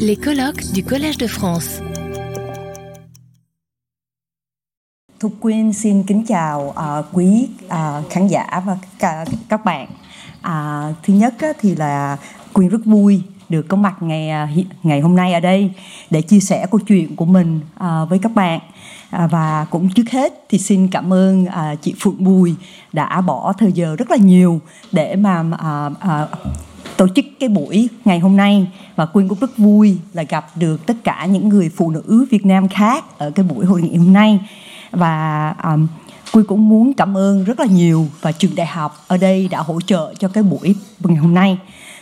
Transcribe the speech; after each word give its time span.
Les 0.00 0.16
colloques 0.16 0.64
du 0.74 0.82
Collège 0.82 1.18
de 1.18 1.26
France. 1.26 1.82
Thục 5.20 5.32
Quyên 5.40 5.72
xin 5.72 6.02
kính 6.02 6.24
chào 6.28 6.68
uh, 6.68 7.06
quý 7.12 7.48
uh, 7.66 8.10
khán 8.10 8.26
giả 8.26 8.62
và 8.66 8.78
cả, 8.98 9.24
các 9.48 9.64
bạn. 9.64 9.88
À, 10.42 10.82
thứ 11.02 11.14
nhất 11.14 11.34
á, 11.38 11.48
thì 11.60 11.74
là 11.74 12.16
Quyên 12.52 12.68
rất 12.68 12.84
vui 12.84 13.22
được 13.48 13.66
có 13.68 13.76
mặt 13.76 13.94
ngày 14.00 14.30
à, 14.30 14.48
ngày 14.82 15.00
hôm 15.00 15.16
nay 15.16 15.32
ở 15.32 15.40
đây 15.40 15.70
để 16.10 16.22
chia 16.22 16.40
sẻ 16.40 16.66
câu 16.70 16.80
chuyện 16.80 17.16
của 17.16 17.24
mình 17.24 17.60
à, 17.74 18.04
với 18.04 18.18
các 18.18 18.34
bạn. 18.34 18.60
À, 19.10 19.26
và 19.26 19.66
cũng 19.70 19.88
trước 19.88 20.10
hết 20.10 20.32
thì 20.48 20.58
xin 20.58 20.88
cảm 20.88 21.12
ơn 21.12 21.46
à, 21.46 21.74
chị 21.82 21.94
Phượng 22.00 22.24
Bùi 22.24 22.54
đã 22.92 23.20
bỏ 23.20 23.52
thời 23.58 23.72
giờ 23.72 23.96
rất 23.98 24.10
là 24.10 24.16
nhiều 24.16 24.60
để 24.92 25.16
mà 25.16 25.44
à, 25.58 25.90
à, 26.00 26.26
tổ 26.96 27.08
chức 27.08 27.24
cái 27.40 27.48
buổi 27.48 27.88
ngày 28.04 28.18
hôm 28.18 28.36
nay. 28.36 28.66
Và 28.96 29.06
Quyên 29.06 29.28
cũng 29.28 29.38
rất 29.40 29.58
vui 29.58 29.98
là 30.12 30.22
gặp 30.22 30.46
được 30.54 30.86
tất 30.86 30.94
cả 31.04 31.26
những 31.26 31.48
người 31.48 31.70
phụ 31.76 31.90
nữ 31.90 32.26
Việt 32.30 32.46
Nam 32.46 32.68
khác 32.68 33.18
ở 33.18 33.30
cái 33.30 33.46
buổi 33.46 33.66
hội 33.66 33.82
nghị 33.82 33.96
hôm 33.96 34.12
nay. 34.12 34.40
Và 34.90 35.54
um, 35.64 35.86
Quyên 36.32 36.46
cũng 36.46 36.68
muốn 36.68 36.94
cảm 36.94 37.16
ơn 37.16 37.44
rất 37.44 37.60
là 37.60 37.66
nhiều 37.66 38.06
và 38.20 38.32
trường 38.32 38.54
đại 38.54 38.66
học 38.66 39.04
ở 39.08 39.16
đây 39.16 39.48
đã 39.48 39.58
hỗ 39.58 39.80
trợ 39.80 40.14
cho 40.18 40.28
cái 40.28 40.42
buổi 40.42 40.74
ngày 41.04 41.16
hôm 41.16 41.34
nay. 41.34 41.58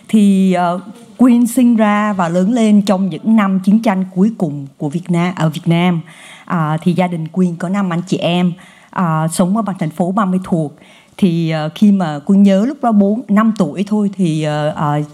Thì 0.08 0.52
ờ, 0.52 0.74
uh, 0.74 0.82
Quyên 1.16 1.46
sinh 1.46 1.76
ra 1.76 2.12
và 2.12 2.28
lớn 2.28 2.52
lên 2.52 2.82
trong 2.82 3.08
những 3.08 3.36
năm 3.36 3.60
chiến 3.64 3.82
tranh 3.82 4.04
cuối 4.14 4.30
cùng 4.38 4.66
của 4.78 4.88
Việt 4.88 5.10
Nam 5.10 5.34
ở 5.36 5.48
Việt 5.48 5.66
Nam. 5.66 6.00
À, 6.44 6.78
thì 6.82 6.92
gia 6.92 7.06
đình 7.06 7.28
Quyên 7.28 7.56
có 7.56 7.68
năm 7.68 7.92
anh 7.92 8.02
chị 8.06 8.16
em 8.16 8.52
à, 8.90 9.28
sống 9.32 9.56
ở 9.56 9.62
bằng 9.62 9.76
thành 9.78 9.90
phố 9.90 10.12
30 10.12 10.40
thuộc 10.44 10.74
thì 11.16 11.54
uh, 11.66 11.73
khi 11.74 11.92
mà 11.92 12.18
Quyên 12.18 12.42
nhớ 12.42 12.64
lúc 12.66 12.78
đó 12.82 12.92
4 12.92 13.22
5 13.28 13.52
tuổi 13.59 13.84
thôi 13.86 14.10
thì 14.16 14.46
uh, 14.68 14.74
uh, 15.00 15.06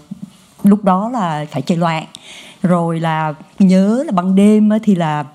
lúc 0.63 0.83
đó 0.83 1.09
là 1.09 1.45
phải 1.51 1.61
chạy 1.61 1.77
loạn. 1.77 2.05
Rồi 2.63 2.99
là 2.99 3.33
nhớ 3.59 4.03
là 4.05 4.11
ban 4.11 4.35
đêm 4.35 4.69
thì 4.83 4.95
là 4.95 5.25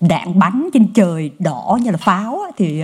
đạn 0.00 0.38
bắn 0.38 0.68
trên 0.72 0.92
trời 0.92 1.30
đỏ 1.38 1.78
như 1.82 1.90
là 1.90 1.96
pháo 1.96 2.38
thì 2.56 2.82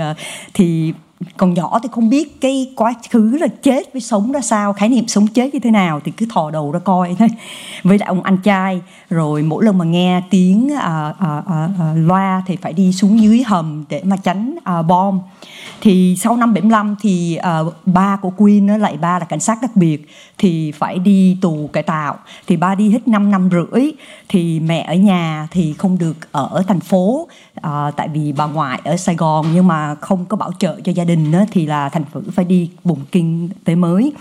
thì 0.55 0.93
còn 1.37 1.55
nhỏ 1.55 1.79
thì 1.83 1.89
không 1.93 2.11
biết 2.11 2.41
cái 2.41 2.73
quá 2.77 2.95
khứ 3.11 3.37
là 3.41 3.47
chết 3.63 3.93
với 3.93 4.03
sống 4.03 4.33
ra 4.33 4.41
sao 4.41 4.73
khái 4.73 4.89
niệm 4.89 5.09
sống 5.09 5.27
chết 5.27 5.55
như 5.55 5.61
thế 5.61 5.71
nào 5.71 6.01
thì 6.05 6.13
cứ 6.17 6.27
thò 6.31 6.51
đầu 6.51 6.73
ra 6.73 6.79
coi 6.79 7.17
thôi. 7.19 7.29
Với 7.83 7.99
lại 7.99 8.07
ông 8.07 8.23
anh 8.23 8.37
trai 8.37 8.81
rồi 9.11 9.43
mỗi 9.43 9.65
lần 9.65 9.79
mà 9.79 9.85
nghe 9.85 10.23
tiếng 10.31 10.71
à, 10.75 11.15
à, 11.19 11.43
à, 11.47 11.69
à, 11.81 11.95
loa 11.95 12.43
thì 12.47 12.57
phải 12.57 12.73
đi 12.73 12.93
xuống 12.93 13.21
dưới 13.21 13.43
hầm 13.43 13.85
để 13.89 14.03
mà 14.05 14.17
tránh 14.17 14.57
à, 14.65 14.83
bom. 14.83 15.21
Thì 15.81 16.17
sau 16.19 16.37
năm 16.37 16.55
75 16.55 16.97
thì 17.01 17.39
uh, 17.67 17.75
ba 17.87 18.17
của 18.17 18.31
Quyên 18.31 18.67
nó 18.67 18.77
lại 18.77 18.97
ba 18.97 19.19
là 19.19 19.25
cảnh 19.25 19.41
sát 19.41 19.59
đặc 19.63 19.77
biệt 19.77 20.09
thì 20.39 20.73
phải 20.73 20.99
đi 20.99 21.39
tù 21.41 21.71
cải 21.73 21.83
tạo. 21.83 22.19
Thì 22.47 22.57
ba 22.57 22.75
đi 22.75 22.91
hết 22.91 23.09
5 23.09 23.31
năm 23.31 23.51
rưỡi 23.53 23.91
thì 24.29 24.61
mẹ 24.61 24.85
ở 24.89 24.95
nhà 24.95 25.49
thì 25.51 25.75
không 25.79 25.99
được 25.99 26.33
ở 26.33 26.63
thành 26.69 26.81
phố 26.81 27.29
uh, 27.67 27.97
tại 27.97 28.09
vì 28.09 28.33
bà 28.33 28.47
ngoại 28.47 28.81
ở 28.85 28.97
Sài 28.97 29.15
Gòn 29.15 29.47
nhưng 29.55 29.67
mà 29.67 29.95
không 29.95 30.25
có 30.25 30.37
bảo 30.37 30.53
trợ 30.59 30.81
cho 30.85 30.93
gia 30.93 31.05
đình 31.05 31.10
á, 31.33 31.47
thì 31.51 31.67
là 31.67 31.89
thành 31.89 32.05
phử 32.13 32.23
phải 32.33 32.45
đi 32.45 32.71
bùng 32.85 33.01
kinh 33.13 33.49
tế 33.65 33.75
mới. 33.75 34.13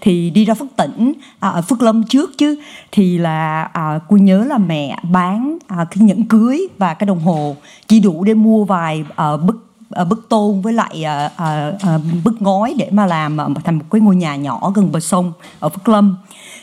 Thì 0.00 0.30
đi 0.30 0.44
ra 0.44 0.54
Phước 0.54 0.76
Tỉnh 0.76 1.12
à, 1.40 1.48
ở 1.48 1.62
Phước 1.62 1.82
Lâm 1.82 2.04
trước 2.04 2.38
chứ 2.38 2.56
thì 2.92 3.18
là 3.18 3.62
à, 3.62 4.00
cô 4.08 4.16
nhớ 4.16 4.44
là 4.44 4.58
mẹ 4.58 4.98
bán 5.02 5.58
à, 5.66 5.86
cái 5.90 6.04
nhẫn 6.04 6.24
cưới 6.24 6.68
và 6.78 6.94
cái 6.94 7.06
đồng 7.06 7.20
hồ 7.20 7.56
chỉ 7.88 8.00
đủ 8.00 8.24
để 8.24 8.34
mua 8.34 8.64
vài 8.64 9.04
à, 9.16 9.36
bức 9.36 9.64
à, 9.90 10.04
bức 10.04 10.28
tôn 10.28 10.60
với 10.60 10.72
lại 10.72 11.04
à, 11.04 11.30
à, 11.36 11.72
à, 11.80 11.98
bức 12.24 12.42
ngói 12.42 12.74
để 12.78 12.88
mà 12.90 13.06
làm 13.06 13.40
à, 13.40 13.48
thành 13.64 13.78
một 13.78 13.84
cái 13.90 14.00
ngôi 14.00 14.16
nhà 14.16 14.36
nhỏ 14.36 14.72
gần 14.74 14.92
bờ 14.92 15.00
sông 15.00 15.32
ở 15.60 15.68
Phước 15.68 15.88
Lâm. 15.88 16.16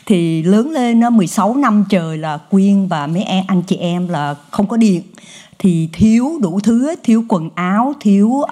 Thì 0.06 0.42
lớn 0.42 0.70
lên 0.70 1.00
nó 1.00 1.10
16 1.10 1.56
năm 1.56 1.84
trời 1.88 2.18
là 2.18 2.38
Quyên 2.50 2.86
và 2.86 3.06
mấy 3.06 3.22
em 3.22 3.44
anh 3.48 3.62
chị 3.62 3.76
em 3.76 4.08
là 4.08 4.34
không 4.50 4.66
có 4.66 4.76
điện 4.76 5.02
thì 5.62 5.88
thiếu 5.92 6.38
đủ 6.40 6.60
thứ 6.60 6.86
hết, 6.86 7.00
thiếu 7.02 7.24
quần 7.28 7.50
áo 7.54 7.92
thiếu 8.00 8.28
uh, 8.28 8.48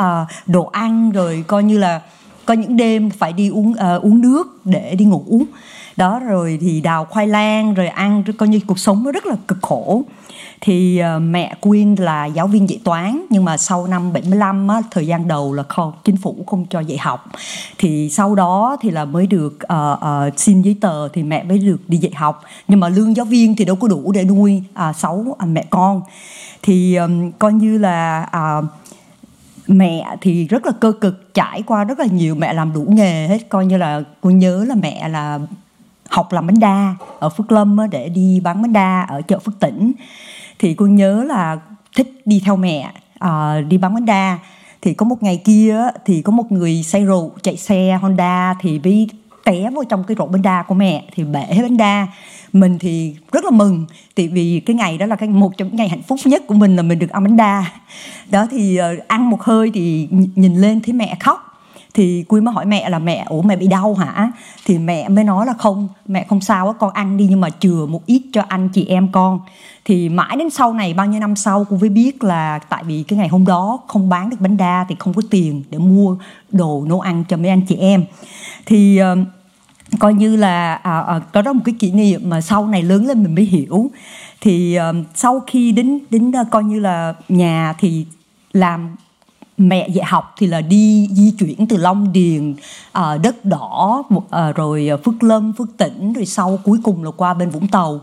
đồ 0.47 0.64
ăn 0.64 1.11
rồi 1.11 1.45
coi 1.46 1.62
như 1.62 1.79
là 1.79 2.01
có 2.46 2.55
những 2.55 2.77
đêm 2.77 3.11
phải 3.11 3.33
đi 3.33 3.48
uống 3.48 3.70
uh, 3.70 4.02
uống 4.02 4.20
nước 4.20 4.61
để 4.64 4.95
đi 4.95 5.05
ngủ. 5.05 5.42
Đó 5.96 6.20
rồi 6.20 6.58
thì 6.61 6.80
đào 6.80 7.05
khoai 7.05 7.27
lang 7.27 7.74
rồi 7.74 7.86
ăn 7.89 8.23
coi 8.39 8.48
như 8.48 8.61
cuộc 8.67 8.79
sống 8.79 9.05
nó 9.05 9.12
rất 9.12 9.27
là 9.27 9.36
cực 9.48 9.58
khổ. 9.62 10.02
Thì 10.61 11.02
uh, 11.17 11.23
mẹ 11.23 11.55
Quyên 11.61 11.95
là 11.95 12.27
giáo 12.27 12.46
viên 12.46 12.68
dạy 12.68 12.80
toán 12.84 13.27
nhưng 13.30 13.45
mà 13.45 13.57
sau 13.57 13.86
năm 13.86 14.13
75 14.13 14.68
á, 14.68 14.83
thời 14.90 15.07
gian 15.07 15.29
đầu 15.29 15.52
là 15.52 15.63
không 15.63 15.92
chính 16.05 16.17
phủ 16.17 16.45
không 16.46 16.67
cho 16.70 16.80
dạy 16.80 16.98
học. 16.98 17.24
Thì 17.79 18.11
sau 18.11 18.34
đó 18.34 18.77
thì 18.80 18.90
là 18.90 19.05
mới 19.05 19.27
được 19.27 19.58
uh, 19.73 19.98
uh, 20.29 20.39
xin 20.39 20.63
giấy 20.63 20.77
tờ 20.80 21.08
thì 21.08 21.23
mẹ 21.23 21.42
mới 21.42 21.58
được 21.58 21.80
đi 21.89 21.98
dạy 21.98 22.13
học. 22.14 22.42
Nhưng 22.68 22.80
mà 22.80 22.89
lương 22.89 23.17
giáo 23.17 23.24
viên 23.24 23.57
thì 23.57 23.64
đâu 23.64 23.77
có 23.77 23.89
đủ 23.89 24.13
để 24.13 24.24
nuôi 24.24 24.63
à, 24.74 24.92
sáu 24.92 25.24
uh, 25.29 25.48
mẹ 25.48 25.64
con 25.70 26.02
thì 26.62 26.96
um, 26.96 27.32
coi 27.32 27.52
như 27.52 27.78
là 27.78 28.28
uh, 28.36 28.64
mẹ 29.66 30.16
thì 30.20 30.46
rất 30.46 30.66
là 30.66 30.72
cơ 30.80 30.92
cực 31.00 31.34
trải 31.34 31.62
qua 31.62 31.84
rất 31.84 31.98
là 31.98 32.06
nhiều 32.06 32.34
mẹ 32.34 32.52
làm 32.52 32.72
đủ 32.72 32.86
nghề 32.88 33.28
hết. 33.28 33.48
Coi 33.48 33.66
như 33.66 33.76
là 33.76 34.02
cô 34.20 34.30
nhớ 34.30 34.64
là 34.68 34.74
mẹ 34.74 35.08
là 35.08 35.38
học 36.08 36.32
làm 36.32 36.46
bánh 36.46 36.60
đa 36.60 36.94
ở 37.18 37.28
Phước 37.28 37.52
Lâm 37.52 37.76
để 37.90 38.08
đi 38.08 38.40
bán 38.40 38.62
bánh 38.62 38.72
đa 38.72 39.06
ở 39.08 39.22
chợ 39.22 39.38
Phước 39.38 39.60
Tỉnh 39.60 39.92
thì 40.58 40.74
cô 40.74 40.86
nhớ 40.86 41.24
là 41.24 41.58
thích 41.96 42.22
đi 42.24 42.42
theo 42.44 42.56
mẹ 42.56 42.92
uh, 43.24 43.66
đi 43.68 43.78
bán 43.78 43.94
bánh 43.94 44.06
đa. 44.06 44.38
Thì 44.82 44.94
có 44.94 45.06
một 45.06 45.22
ngày 45.22 45.36
kia 45.44 45.82
thì 46.04 46.22
có 46.22 46.32
một 46.32 46.52
người 46.52 46.82
say 46.82 47.04
rượu 47.04 47.30
chạy 47.42 47.56
xe 47.56 47.98
Honda 48.02 48.54
thì 48.60 48.78
bị 48.78 49.08
té 49.50 49.70
vô 49.70 49.84
trong 49.84 50.05
cái 50.05 50.16
rổ 50.18 50.27
bánh 50.27 50.42
đa 50.42 50.62
của 50.62 50.74
mẹ 50.74 51.05
thì 51.14 51.24
bể 51.24 51.46
hết 51.50 51.62
bánh 51.62 51.77
đa. 51.77 52.06
Mình 52.52 52.78
thì 52.78 53.16
rất 53.33 53.44
là 53.44 53.50
mừng, 53.50 53.86
tại 54.14 54.28
vì 54.28 54.61
cái 54.66 54.77
ngày 54.77 54.98
đó 54.98 55.06
là 55.06 55.16
cái 55.16 55.28
một 55.28 55.56
trong 55.56 55.68
những 55.68 55.77
ngày 55.77 55.88
hạnh 55.88 56.02
phúc 56.02 56.18
nhất 56.24 56.42
của 56.46 56.55
mình 56.55 56.77
là 56.77 56.83
mình 56.83 56.98
được 56.98 57.11
ăn 57.11 57.24
bánh 57.24 57.36
đa. 57.36 57.64
Đó 58.30 58.46
thì 58.50 58.77
ờ, 58.77 58.96
ăn 59.08 59.30
một 59.30 59.42
hơi 59.42 59.70
thì 59.74 60.08
nhìn 60.34 60.55
lên 60.56 60.80
thấy 60.80 60.92
mẹ 60.92 61.16
khóc. 61.20 61.46
Thì 61.94 62.24
Quy 62.28 62.40
mới 62.40 62.55
hỏi 62.55 62.66
mẹ 62.66 62.90
là, 62.90 62.98
mẹ, 62.98 63.24
ủa 63.28 63.42
mẹ 63.42 63.56
bị 63.56 63.66
đau 63.66 63.94
hả? 63.94 64.33
Thì 64.66 64.78
mẹ 64.78 65.08
mới 65.08 65.24
nói 65.24 65.46
là, 65.46 65.52
không, 65.52 65.89
mẹ 66.06 66.27
không 66.28 66.40
sao 66.40 66.66
á, 66.66 66.72
con 66.78 66.92
ăn 66.92 67.16
đi 67.16 67.27
nhưng 67.30 67.40
mà 67.40 67.50
chừa 67.50 67.86
một 67.86 68.06
ít 68.06 68.22
cho 68.33 68.42
anh 68.48 68.68
chị 68.68 68.86
em 68.86 69.08
con. 69.12 69.40
Thì 69.84 70.08
mãi 70.08 70.36
đến 70.36 70.50
sau 70.50 70.72
này, 70.72 70.94
bao 70.94 71.06
nhiêu 71.06 71.20
năm 71.20 71.36
sau 71.36 71.66
cô 71.70 71.77
mới 71.77 71.89
biết 71.89 72.24
là 72.24 72.58
tại 72.58 72.84
vì 72.84 73.02
cái 73.08 73.18
ngày 73.18 73.28
hôm 73.28 73.46
đó 73.46 73.78
không 73.89 74.08
bán 74.08 74.30
được 74.30 74.36
bánh 74.40 74.56
đa 74.56 74.86
thì 74.89 74.94
không 74.98 75.14
có 75.14 75.22
tiền 75.30 75.62
để 75.70 75.78
mua 75.78 76.16
đồ 76.50 76.84
nấu 76.89 77.00
ăn 77.00 77.24
cho 77.28 77.36
mấy 77.36 77.48
anh 77.48 77.62
chị 77.68 77.77
em. 77.77 78.05
Thì 78.66 78.96
ờ, 78.96 79.16
coi 79.98 80.14
như 80.14 80.36
là 80.36 80.74
à, 80.74 81.01
à, 81.01 81.18
có 81.18 81.42
đó 81.42 81.52
một 81.52 81.62
cái 81.64 81.74
kỷ 81.78 81.90
niệm 81.90 82.20
mà 82.30 82.40
sau 82.40 82.67
này 82.67 82.83
lớn 82.83 83.06
lên 83.06 83.23
mình 83.23 83.34
mới 83.34 83.45
hiểu. 83.45 83.90
Thì 84.40 84.74
à, 84.74 84.92
sau 85.14 85.40
khi 85.46 85.73
đến 85.73 85.98
đến 86.11 86.33
à, 86.36 86.45
coi 86.51 86.64
như 86.64 86.80
là 86.80 87.14
nhà 87.28 87.74
thì 87.78 88.06
làm 88.52 88.96
mẹ 89.56 89.89
dạy 89.89 90.05
học 90.05 90.34
thì 90.39 90.46
là 90.46 90.61
đi 90.61 91.08
di 91.12 91.30
chuyển 91.39 91.67
từ 91.67 91.77
Long 91.77 92.12
Điền 92.12 92.55
à, 92.92 93.17
đất 93.17 93.45
đỏ 93.45 94.02
à, 94.30 94.52
rồi 94.52 94.90
Phước 95.05 95.23
Lâm 95.23 95.52
Phước 95.52 95.68
Tỉnh 95.77 96.12
rồi 96.12 96.27
sau 96.27 96.58
cuối 96.64 96.80
cùng 96.83 97.05
là 97.05 97.11
qua 97.11 97.34
bên 97.34 97.51
Vũng 97.51 97.68
Tàu. 97.68 98.01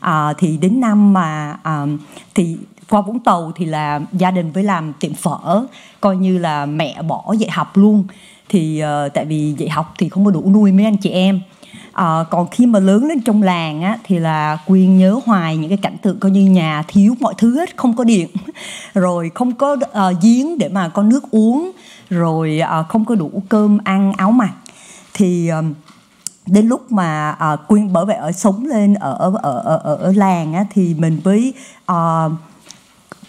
À, 0.00 0.32
thì 0.38 0.56
đến 0.56 0.80
năm 0.80 1.12
mà 1.12 1.56
à, 1.62 1.86
thì 2.34 2.56
qua 2.90 3.00
Vũng 3.00 3.18
Tàu 3.18 3.52
thì 3.56 3.64
là 3.64 4.00
gia 4.12 4.30
đình 4.30 4.52
với 4.52 4.62
làm 4.62 4.92
tiệm 5.00 5.14
phở 5.14 5.66
coi 6.00 6.16
như 6.16 6.38
là 6.38 6.66
mẹ 6.66 7.02
bỏ 7.02 7.32
dạy 7.38 7.50
học 7.50 7.76
luôn 7.76 8.04
thì 8.50 8.82
uh, 8.82 9.14
tại 9.14 9.24
vì 9.24 9.54
dạy 9.58 9.68
học 9.68 9.94
thì 9.98 10.08
không 10.08 10.24
có 10.24 10.30
đủ 10.30 10.50
nuôi 10.50 10.72
mấy 10.72 10.84
anh 10.84 10.96
chị 10.96 11.10
em. 11.10 11.40
À, 11.92 12.24
còn 12.30 12.48
khi 12.50 12.66
mà 12.66 12.78
lớn 12.78 13.04
lên 13.04 13.20
trong 13.20 13.42
làng 13.42 13.82
á 13.82 13.98
thì 14.04 14.18
là 14.18 14.58
quyên 14.66 14.98
nhớ 14.98 15.20
hoài 15.26 15.56
những 15.56 15.68
cái 15.68 15.78
cảnh 15.82 15.96
tượng 16.02 16.20
coi 16.20 16.30
như 16.30 16.50
nhà 16.50 16.82
thiếu 16.88 17.14
mọi 17.20 17.34
thứ 17.38 17.58
hết 17.58 17.76
không 17.76 17.96
có 17.96 18.04
điện. 18.04 18.28
Rồi 18.94 19.30
không 19.34 19.52
có 19.52 19.72
uh, 19.72 20.22
giếng 20.22 20.58
để 20.58 20.68
mà 20.68 20.88
có 20.88 21.02
nước 21.02 21.30
uống. 21.30 21.70
Rồi 22.10 22.60
uh, 22.80 22.88
không 22.88 23.04
có 23.04 23.14
đủ 23.14 23.42
cơm 23.48 23.78
ăn 23.84 24.12
áo 24.12 24.30
mặc. 24.30 24.52
Thì 25.14 25.50
uh, 25.58 25.64
đến 26.46 26.66
lúc 26.66 26.92
mà 26.92 27.36
uh, 27.54 27.68
quyên 27.68 27.92
bởi 27.92 28.06
vậy 28.06 28.16
ở 28.16 28.32
sống 28.32 28.66
lên 28.66 28.94
ở 28.94 29.12
ở 29.12 29.30
ở 29.42 29.78
ở, 29.84 29.96
ở 29.96 30.12
làng 30.16 30.54
á, 30.54 30.64
thì 30.70 30.94
mình 30.94 31.20
với 31.24 31.54
uh, 31.92 32.32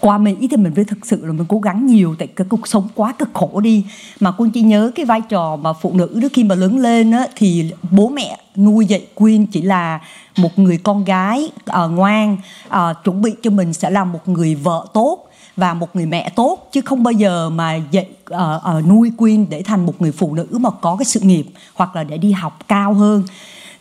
qua 0.01 0.17
Mỹ 0.17 0.47
thì 0.51 0.57
mình 0.57 0.75
phải 0.75 0.83
thực 0.83 1.05
sự 1.05 1.25
là 1.25 1.31
mình 1.31 1.45
cố 1.49 1.59
gắng 1.59 1.85
nhiều 1.85 2.15
tại 2.19 2.27
cái 2.27 2.47
cuộc 2.49 2.67
sống 2.67 2.87
quá 2.95 3.13
cực 3.19 3.29
khổ 3.33 3.59
đi. 3.59 3.85
Mà 4.19 4.31
Quyên 4.31 4.51
chỉ 4.51 4.61
nhớ 4.61 4.91
cái 4.95 5.05
vai 5.05 5.21
trò 5.29 5.55
mà 5.55 5.73
phụ 5.73 5.93
nữ 5.93 6.19
đó 6.21 6.27
khi 6.33 6.43
mà 6.43 6.55
lớn 6.55 6.77
lên 6.77 7.11
á, 7.11 7.27
thì 7.35 7.71
bố 7.91 8.09
mẹ 8.09 8.37
nuôi 8.55 8.85
dạy 8.85 9.05
Quyên 9.15 9.45
chỉ 9.45 9.61
là 9.61 9.99
một 10.37 10.59
người 10.59 10.77
con 10.77 11.05
gái 11.05 11.49
uh, 11.83 11.91
ngoan 11.91 12.37
uh, 12.67 12.73
chuẩn 13.03 13.21
bị 13.21 13.31
cho 13.43 13.49
mình 13.49 13.73
sẽ 13.73 13.89
là 13.89 14.03
một 14.03 14.27
người 14.27 14.55
vợ 14.55 14.85
tốt 14.93 15.27
và 15.55 15.73
một 15.73 15.95
người 15.95 16.05
mẹ 16.05 16.29
tốt. 16.29 16.69
Chứ 16.71 16.81
không 16.81 17.03
bao 17.03 17.11
giờ 17.11 17.49
mà 17.49 17.75
dạy 17.91 18.09
uh, 18.33 18.39
uh, 18.77 18.87
nuôi 18.87 19.11
Quyên 19.17 19.49
để 19.49 19.61
thành 19.61 19.85
một 19.85 20.01
người 20.01 20.11
phụ 20.11 20.33
nữ 20.33 20.47
mà 20.51 20.69
có 20.69 20.95
cái 20.95 21.05
sự 21.05 21.19
nghiệp 21.19 21.45
hoặc 21.73 21.95
là 21.95 22.03
để 22.03 22.17
đi 22.17 22.31
học 22.31 22.59
cao 22.67 22.93
hơn. 22.93 23.23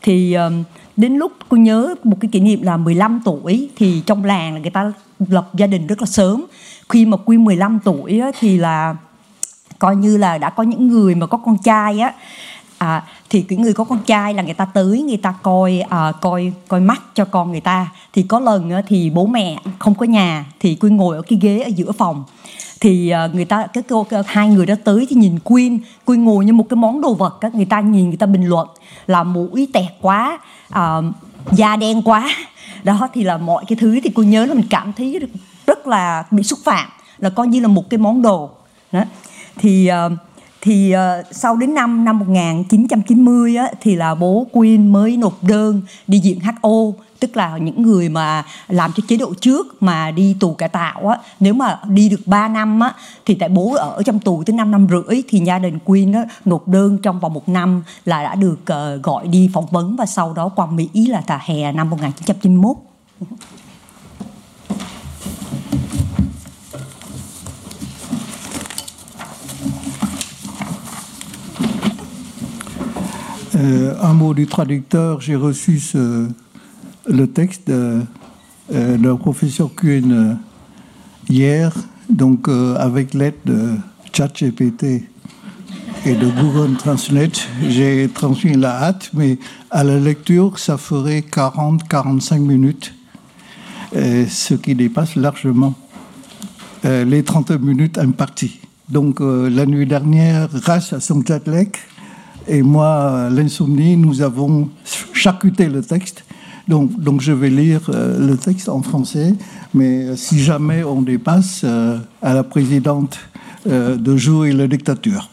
Thì 0.03 0.37
uh, 0.47 0.53
đến 1.01 1.17
lúc 1.17 1.33
cô 1.49 1.57
nhớ 1.57 1.95
một 2.05 2.17
cái 2.21 2.29
kỷ 2.33 2.41
niệm 2.41 2.63
là 2.63 2.77
15 2.77 3.21
tuổi 3.25 3.71
thì 3.77 4.03
trong 4.07 4.25
làng 4.25 4.55
là 4.55 4.61
người 4.61 4.71
ta 4.71 4.93
lập 5.29 5.49
gia 5.55 5.67
đình 5.67 5.87
rất 5.87 6.01
là 6.01 6.07
sớm. 6.07 6.45
Khi 6.89 7.07
mà 7.07 7.17
quy 7.17 7.37
15 7.37 7.79
tuổi 7.85 8.21
á, 8.21 8.31
thì 8.41 8.59
là 8.59 8.97
coi 9.79 9.97
như 9.97 10.17
là 10.17 10.39
đã 10.39 10.51
có 10.51 10.63
những 10.63 10.89
người 10.89 11.15
mà 11.15 11.27
có 11.27 11.39
con 11.39 11.57
trai 11.65 12.01
á. 12.01 12.13
À, 12.79 13.05
thì 13.31 13.43
cái 13.43 13.59
người 13.59 13.73
có 13.73 13.85
con 13.85 13.99
trai 14.07 14.35
là 14.35 14.43
người 14.43 14.55
ta 14.55 14.65
tới 14.65 15.03
người 15.03 15.17
ta 15.17 15.35
coi 15.43 15.81
à, 15.89 16.13
coi 16.21 16.53
coi 16.69 16.81
mắt 16.81 17.03
cho 17.15 17.25
con 17.25 17.51
người 17.51 17.61
ta. 17.61 17.93
Thì 18.13 18.23
có 18.23 18.41
lần 18.41 18.71
á, 18.71 18.83
thì 18.87 19.11
bố 19.11 19.27
mẹ 19.27 19.59
không 19.79 19.95
có 19.95 20.07
nhà 20.07 20.45
thì 20.61 20.75
quy 20.75 20.91
ngồi 20.91 21.17
ở 21.17 21.23
cái 21.23 21.39
ghế 21.43 21.63
ở 21.63 21.69
giữa 21.77 21.93
phòng. 21.93 22.25
Thì 22.81 23.11
à, 23.11 23.29
người 23.33 23.45
ta 23.45 23.67
cái 23.67 23.83
cô 23.89 24.07
hai 24.27 24.49
người 24.49 24.67
đó 24.67 24.75
tới 24.85 25.07
thì 25.11 25.17
nhìn 25.17 25.39
Queen 25.39 25.79
Queen 26.05 26.25
ngồi 26.25 26.45
như 26.45 26.53
một 26.53 26.67
cái 26.69 26.77
món 26.77 27.01
đồ 27.01 27.15
vật 27.15 27.39
các 27.41 27.55
người 27.55 27.65
ta 27.65 27.81
nhìn 27.81 28.09
người 28.09 28.17
ta 28.17 28.27
bình 28.27 28.45
luận 28.45 28.69
là 29.07 29.23
mũi 29.23 29.69
tẹt 29.73 29.93
quá 30.01 30.39
uh, 30.71 31.05
da 31.53 31.77
đen 31.77 32.03
quá. 32.03 32.29
Đó 32.85 33.09
thì 33.13 33.23
là 33.23 33.37
mọi 33.37 33.65
cái 33.69 33.77
thứ 33.77 34.01
thì 34.05 34.11
cô 34.15 34.23
nhớ 34.23 34.47
là 34.47 34.55
mình 34.55 34.67
cảm 34.71 34.93
thấy 34.93 35.21
rất 35.67 35.87
là 35.87 36.25
bị 36.31 36.43
xúc 36.43 36.59
phạm 36.65 36.89
là 37.19 37.31
coi 37.31 37.47
như 37.47 37.61
là 37.61 37.69
một 37.69 37.91
cái 37.91 37.99
món 37.99 38.23
đồ. 38.23 38.51
Đó. 38.93 39.05
Thì 39.57 39.91
uh, 40.07 40.13
thì 40.61 40.95
uh, 40.95 41.27
sau 41.31 41.57
đến 41.57 41.75
năm 41.75 42.05
năm 42.05 42.19
1990 42.19 43.57
á, 43.57 43.71
thì 43.81 43.97
là 43.97 44.15
bố 44.15 44.47
Quyên 44.53 44.93
mới 44.93 45.17
nộp 45.17 45.45
đơn 45.45 45.83
đi 46.07 46.19
diện 46.19 46.41
HO 46.41 46.93
tức 47.21 47.37
là 47.37 47.59
những 47.59 47.83
người 47.83 48.09
mà 48.09 48.45
làm 48.69 48.93
cho 48.97 49.03
chế 49.09 49.17
độ 49.17 49.35
trước 49.35 49.83
mà 49.83 50.11
đi 50.11 50.37
tù 50.41 50.55
cải 50.55 50.69
tạo 50.69 51.09
á. 51.09 51.19
Nếu 51.41 51.55
mà 51.55 51.81
đi 51.89 52.09
được 52.09 52.21
3 52.27 52.49
năm 52.49 52.81
á 52.81 52.95
thì 53.27 53.35
tại 53.35 53.49
bố 53.49 53.75
ở 53.75 54.03
trong 54.07 54.19
tù 54.19 54.43
tới 54.47 54.57
5 54.57 54.71
năm 54.71 54.87
rưỡi 54.91 55.23
thì 55.29 55.39
gia 55.39 55.59
đình 55.59 55.79
Quyên 55.85 56.13
á, 56.13 56.25
nộp 56.45 56.69
đơn 56.69 56.99
trong 57.03 57.21
vòng 57.21 57.35
một 57.35 57.49
năm 57.49 57.83
là 58.05 58.23
đã 58.23 58.35
được 58.35 58.59
uh, 58.61 59.03
gọi 59.03 59.29
đi 59.29 59.51
phỏng 59.53 59.67
vấn 59.67 59.97
và 59.97 60.07
sau 60.07 60.33
đó 60.33 60.49
qua 60.49 60.67
Mỹ 60.67 60.89
là 60.95 61.21
tà 61.21 61.41
hè 61.43 61.73
năm 61.73 61.91
1991 61.91 62.77
Euh, 73.61 73.95
un 74.01 74.15
mot 74.15 74.33
du 74.33 74.47
traducteur, 74.47 75.21
j'ai 75.21 75.37
reçu 75.37 75.83
le 77.07 77.27
texte 77.27 77.69
de, 77.69 78.01
euh, 78.73 78.97
de 78.97 79.13
professeur 79.13 79.75
Kuhn 79.75 80.13
euh, 80.13 80.35
hier, 81.29 81.71
donc 82.09 82.49
avec 82.49 83.13
l'aide 83.13 83.35
de 83.45 83.75
ChatGPT 84.13 85.05
et 86.07 86.15
de 86.15 86.27
Google 86.41 86.77
Translate, 86.79 87.47
j'ai 87.69 88.09
transmis 88.09 88.55
la 88.55 88.83
hâte, 88.83 89.11
mais 89.13 89.39
à 89.71 89.85
la 89.85 89.99
lecture, 89.99 90.59
ça 90.59 90.79
ferait 90.79 91.21
40-45 91.21 92.39
minutes, 92.39 92.95
ce 93.93 94.55
qui 94.55 94.75
dépasse 94.75 95.17
largement 95.17 95.75
les 96.83 97.23
30 97.23 97.53
minutes 97.61 97.99
imparties. 97.99 98.61
Donc 98.89 99.21
la 99.21 99.67
nuit 99.67 99.87
dernière, 99.87 100.49
grâce 100.49 100.93
à 100.93 101.01
son 101.01 101.21
et 102.49 102.63
moi, 102.63 103.29
l'insomnie, 103.31 103.97
nous 103.97 104.23
avons 104.23 104.69
charcuté 105.13 105.67
le 105.67 105.83
texte 105.83 106.25
donc, 106.71 107.21
je 107.21 107.33
vais 107.33 107.51
lire 107.51 107.81
euh, 107.89 108.17
le 108.25 108.37
texte 108.37 108.69
en 108.69 108.81
français, 108.81 109.35
mais 109.75 110.05
euh, 110.05 110.17
si 110.17 110.39
jamais 110.39 110.85
on 110.85 111.03
dépasse 111.03 111.63
euh, 111.65 111.99
à 112.23 112.33
la 112.33 112.45
présidente 112.45 113.19
de 113.67 114.17
jouer 114.17 114.53
la 114.53 114.67
dictature. 114.67 115.29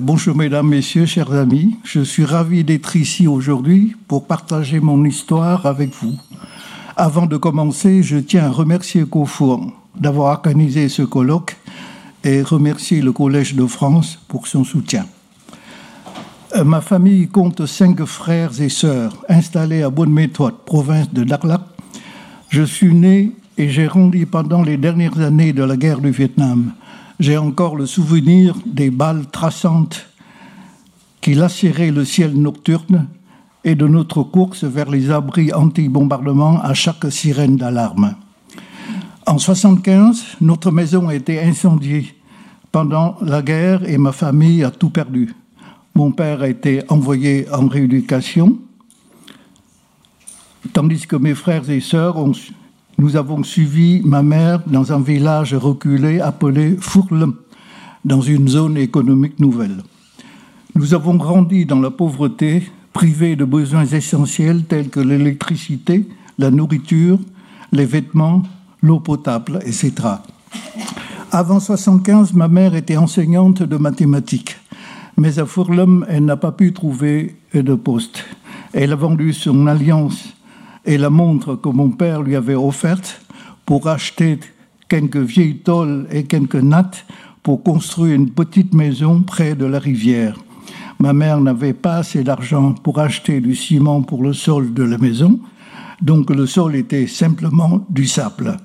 bonjour 0.00 0.36
mesdames, 0.36 0.68
messieurs, 0.68 1.06
chers 1.06 1.32
amis. 1.32 1.74
Je 1.82 2.02
suis 2.02 2.24
ravi 2.24 2.62
d'être 2.62 2.94
ici 2.94 3.26
aujourd'hui 3.26 3.96
pour 4.06 4.28
partager 4.28 4.78
mon 4.78 5.04
histoire 5.04 5.66
avec 5.66 5.90
vous. 6.00 6.14
Avant 6.96 7.26
de 7.26 7.36
commencer, 7.36 8.04
je 8.04 8.18
tiens 8.18 8.44
à 8.44 8.50
remercier 8.50 9.04
Cofour 9.04 9.72
d'avoir 9.98 10.34
organisé 10.34 10.88
ce 10.88 11.02
colloque 11.02 11.56
et 12.24 12.42
remercier 12.42 13.02
le 13.02 13.12
Collège 13.12 13.54
de 13.54 13.66
France 13.66 14.18
pour 14.28 14.46
son 14.46 14.64
soutien. 14.64 15.06
Euh, 16.56 16.64
ma 16.64 16.80
famille 16.80 17.28
compte 17.28 17.66
cinq 17.66 18.04
frères 18.04 18.60
et 18.60 18.68
sœurs 18.68 19.14
installés 19.28 19.82
à 19.82 19.90
Bonne-Méthode, 19.90 20.54
province 20.64 21.12
de 21.12 21.22
Dakhla. 21.22 21.66
Je 22.48 22.62
suis 22.62 22.94
né 22.94 23.32
et 23.58 23.68
j'ai 23.68 23.86
grandi 23.86 24.24
pendant 24.26 24.62
les 24.62 24.76
dernières 24.76 25.20
années 25.20 25.52
de 25.52 25.62
la 25.62 25.76
guerre 25.76 26.00
du 26.00 26.10
Vietnam. 26.10 26.72
J'ai 27.20 27.36
encore 27.36 27.76
le 27.76 27.86
souvenir 27.86 28.56
des 28.66 28.90
balles 28.90 29.26
traçantes 29.30 30.06
qui 31.20 31.34
lacéraient 31.34 31.90
le 31.90 32.04
ciel 32.04 32.34
nocturne 32.34 33.06
et 33.64 33.74
de 33.74 33.86
notre 33.86 34.22
course 34.22 34.64
vers 34.64 34.90
les 34.90 35.10
abris 35.10 35.52
anti-bombardement 35.52 36.60
à 36.60 36.74
chaque 36.74 37.10
sirène 37.10 37.56
d'alarme. 37.56 38.14
En 39.26 39.36
1975, 39.36 40.36
notre 40.42 40.70
maison 40.70 41.08
a 41.08 41.14
été 41.14 41.40
incendiée 41.40 42.14
pendant 42.70 43.16
la 43.22 43.40
guerre 43.40 43.88
et 43.88 43.96
ma 43.96 44.12
famille 44.12 44.62
a 44.62 44.70
tout 44.70 44.90
perdu. 44.90 45.34
Mon 45.94 46.10
père 46.12 46.42
a 46.42 46.48
été 46.48 46.82
envoyé 46.90 47.46
en 47.50 47.66
rééducation, 47.66 48.58
tandis 50.74 51.06
que 51.06 51.16
mes 51.16 51.34
frères 51.34 51.70
et 51.70 51.80
sœurs, 51.80 52.16
nous 52.98 53.16
avons 53.16 53.42
suivi 53.42 54.02
ma 54.04 54.22
mère 54.22 54.60
dans 54.66 54.92
un 54.92 55.00
village 55.00 55.54
reculé 55.54 56.20
appelé 56.20 56.76
Fourlem, 56.78 57.34
dans 58.04 58.20
une 58.20 58.48
zone 58.48 58.76
économique 58.76 59.40
nouvelle. 59.40 59.82
Nous 60.74 60.92
avons 60.92 61.14
grandi 61.14 61.64
dans 61.64 61.80
la 61.80 61.90
pauvreté, 61.90 62.70
privés 62.92 63.36
de 63.36 63.46
besoins 63.46 63.86
essentiels 63.86 64.64
tels 64.64 64.90
que 64.90 65.00
l'électricité, 65.00 66.06
la 66.38 66.50
nourriture, 66.50 67.18
les 67.72 67.86
vêtements, 67.86 68.42
l'eau 68.84 69.00
potable, 69.00 69.58
etc. 69.64 69.92
Avant 71.32 71.58
75, 71.58 72.34
ma 72.34 72.46
mère 72.46 72.76
était 72.76 72.96
enseignante 72.96 73.62
de 73.62 73.76
mathématiques 73.76 74.56
mais 75.16 75.38
à 75.38 75.46
Furlum, 75.46 76.04
elle 76.08 76.24
n'a 76.24 76.36
pas 76.36 76.52
pu 76.52 76.72
trouver 76.72 77.36
de 77.52 77.74
poste. 77.74 78.24
Elle 78.72 78.92
a 78.92 78.96
vendu 78.96 79.32
son 79.32 79.66
alliance 79.66 80.34
et 80.84 80.98
la 80.98 81.10
montre 81.10 81.54
que 81.54 81.68
mon 81.68 81.90
père 81.90 82.22
lui 82.22 82.36
avait 82.36 82.54
offerte 82.54 83.20
pour 83.64 83.88
acheter 83.88 84.40
quelques 84.88 85.16
vieilles 85.16 85.58
tôles 85.58 86.06
et 86.10 86.24
quelques 86.24 86.56
nattes 86.56 87.06
pour 87.42 87.62
construire 87.62 88.14
une 88.14 88.30
petite 88.30 88.74
maison 88.74 89.22
près 89.22 89.54
de 89.54 89.66
la 89.66 89.78
rivière. 89.78 90.36
Ma 90.98 91.12
mère 91.12 91.40
n'avait 91.40 91.72
pas 91.72 91.96
assez 91.96 92.24
d'argent 92.24 92.72
pour 92.72 92.98
acheter 92.98 93.40
du 93.40 93.54
ciment 93.54 94.02
pour 94.02 94.22
le 94.22 94.32
sol 94.32 94.74
de 94.74 94.82
la 94.82 94.98
maison, 94.98 95.38
donc 96.02 96.30
le 96.30 96.46
sol 96.46 96.74
était 96.74 97.06
simplement 97.06 97.84
du 97.88 98.06
sable. 98.06 98.56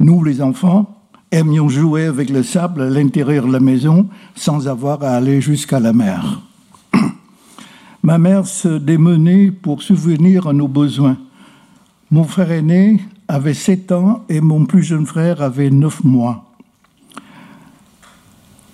Nous, 0.00 0.24
les 0.24 0.40
enfants, 0.40 0.96
aimions 1.30 1.68
jouer 1.68 2.06
avec 2.06 2.30
le 2.30 2.42
sable 2.42 2.80
à 2.80 2.88
l'intérieur 2.88 3.46
de 3.46 3.52
la 3.52 3.60
maison 3.60 4.08
sans 4.34 4.66
avoir 4.66 5.04
à 5.04 5.10
aller 5.10 5.42
jusqu'à 5.42 5.78
la 5.78 5.92
mer. 5.92 6.40
Ma 8.02 8.16
mère 8.16 8.46
se 8.46 8.78
démenait 8.78 9.50
pour 9.50 9.82
souvenir 9.82 10.46
à 10.46 10.54
nos 10.54 10.68
besoins. 10.68 11.18
Mon 12.10 12.24
frère 12.24 12.50
aîné 12.50 13.02
avait 13.28 13.52
7 13.52 13.92
ans 13.92 14.24
et 14.30 14.40
mon 14.40 14.64
plus 14.64 14.82
jeune 14.82 15.04
frère 15.04 15.42
avait 15.42 15.68
9 15.68 16.02
mois. 16.04 16.46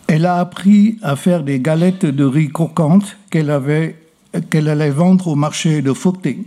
Elle 0.07 0.27
a 0.27 0.37
appris 0.37 0.99
à 1.03 1.17
faire 1.17 1.43
des 1.43 1.59
galettes 1.59 2.07
de 2.07 2.25
riz 2.25 2.51
croquantes 2.51 3.17
qu'elle 3.31 3.51
allait 3.51 4.91
vendre 4.91 5.27
au 5.27 5.35
marché 5.35 5.83
de 5.83 5.93
Footing. 5.93 6.45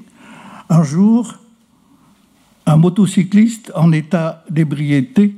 Un 0.69 0.83
jour, 0.83 1.36
un 2.69 2.77
motocycliste 2.77 3.71
en 3.75 3.91
état 3.91 4.43
d'ébriété 4.47 5.35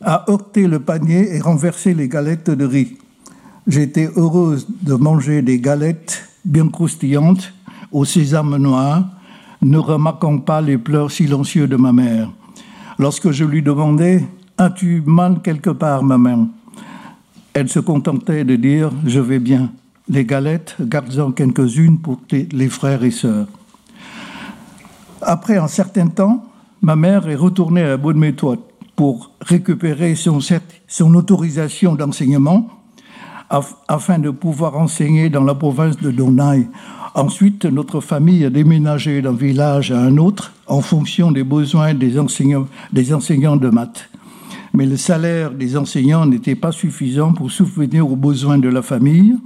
a 0.00 0.24
heurté 0.30 0.66
le 0.66 0.80
panier 0.80 1.36
et 1.36 1.40
renversé 1.40 1.92
les 1.92 2.08
galettes 2.08 2.48
de 2.48 2.64
riz. 2.64 2.96
J'étais 3.66 4.08
heureuse 4.16 4.66
de 4.80 4.94
manger 4.94 5.42
des 5.42 5.60
galettes 5.60 6.26
bien 6.42 6.68
croustillantes 6.68 7.52
au 7.92 8.06
sésame 8.06 8.56
noir, 8.56 9.04
ne 9.60 9.76
remarquant 9.76 10.38
pas 10.38 10.62
les 10.62 10.78
pleurs 10.78 11.10
silencieux 11.10 11.68
de 11.68 11.76
ma 11.76 11.92
mère. 11.92 12.30
Lorsque 12.98 13.30
je 13.30 13.44
lui 13.44 13.62
demandais 13.62 14.24
As-tu 14.56 15.02
mal 15.04 15.40
quelque 15.42 15.70
part, 15.70 16.02
ma 16.02 16.16
mère 16.16 16.46
Elle 17.52 17.68
se 17.68 17.80
contentait 17.80 18.44
de 18.44 18.56
dire 18.56 18.90
Je 19.04 19.20
vais 19.20 19.38
bien. 19.38 19.70
Les 20.08 20.24
galettes, 20.24 20.76
gardant 20.80 21.30
quelques-unes 21.30 21.98
pour 21.98 22.20
les 22.30 22.68
frères 22.68 23.04
et 23.04 23.10
sœurs. 23.10 23.48
Après 25.20 25.58
un 25.58 25.68
certain 25.68 26.08
temps, 26.08 26.49
ma 26.82 26.96
mère 26.96 27.28
est 27.28 27.36
retournée 27.36 27.82
à 27.82 27.96
bonne 27.96 28.32
pour 28.96 29.32
récupérer 29.40 30.14
son, 30.14 31.14
autorisation 31.14 31.94
d'enseignement 31.94 32.68
afin 33.88 34.18
de 34.18 34.30
pouvoir 34.30 34.76
enseigner 34.76 35.28
dans 35.28 35.42
la 35.42 35.54
province 35.54 35.96
de 35.96 36.10
Donai. 36.10 36.68
Ensuite, 37.14 37.64
notre 37.64 38.00
famille 38.00 38.44
a 38.44 38.50
déménagé 38.50 39.20
d'un 39.20 39.32
village 39.32 39.90
à 39.90 40.00
un 40.00 40.16
autre 40.18 40.52
en 40.68 40.80
fonction 40.80 41.32
des 41.32 41.42
besoins 41.42 41.92
des 41.94 42.18
enseignants, 42.18 42.68
des 42.92 43.12
enseignants 43.12 43.56
de 43.56 43.68
maths. 43.68 44.08
Mais 44.72 44.86
le 44.86 44.96
salaire 44.96 45.50
des 45.50 45.76
enseignants 45.76 46.26
n'était 46.26 46.54
pas 46.54 46.70
suffisant 46.70 47.32
pour 47.32 47.50
souvenir 47.50 48.08
aux 48.08 48.16
besoins 48.16 48.58
de 48.58 48.68
la 48.68 48.82
famille. 48.82 49.36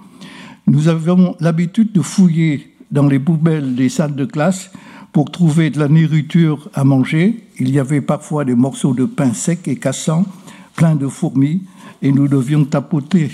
Nous 0.67 0.89
avons 0.89 1.35
l'habitude 1.41 1.93
de 1.93 2.03
fouiller 2.03 2.75
dans 2.91 3.07
les 3.07 3.19
poubelles 3.19 3.75
des 3.75 3.89
salles 3.89 4.15
de 4.15 4.27
classe 4.27 4.71
pour 5.15 5.31
trouver 5.31 5.71
de 5.71 5.79
la 5.79 5.87
nourriture 5.87 6.69
à 6.75 6.83
manger, 6.83 7.47
il 7.61 7.71
y 7.71 7.79
avait 7.79 8.01
parfois 8.01 8.45
des 8.45 8.57
morceaux 8.57 8.95
de 8.95 9.05
pain 9.05 9.33
sec 9.33 9.69
et 9.69 9.77
cassant, 9.77 10.27
pleins 10.75 10.97
de 10.97 11.07
fourmis, 11.07 11.63
et 12.03 12.11
nous 12.11 12.27
devions 12.27 12.65
tapoter 12.65 13.31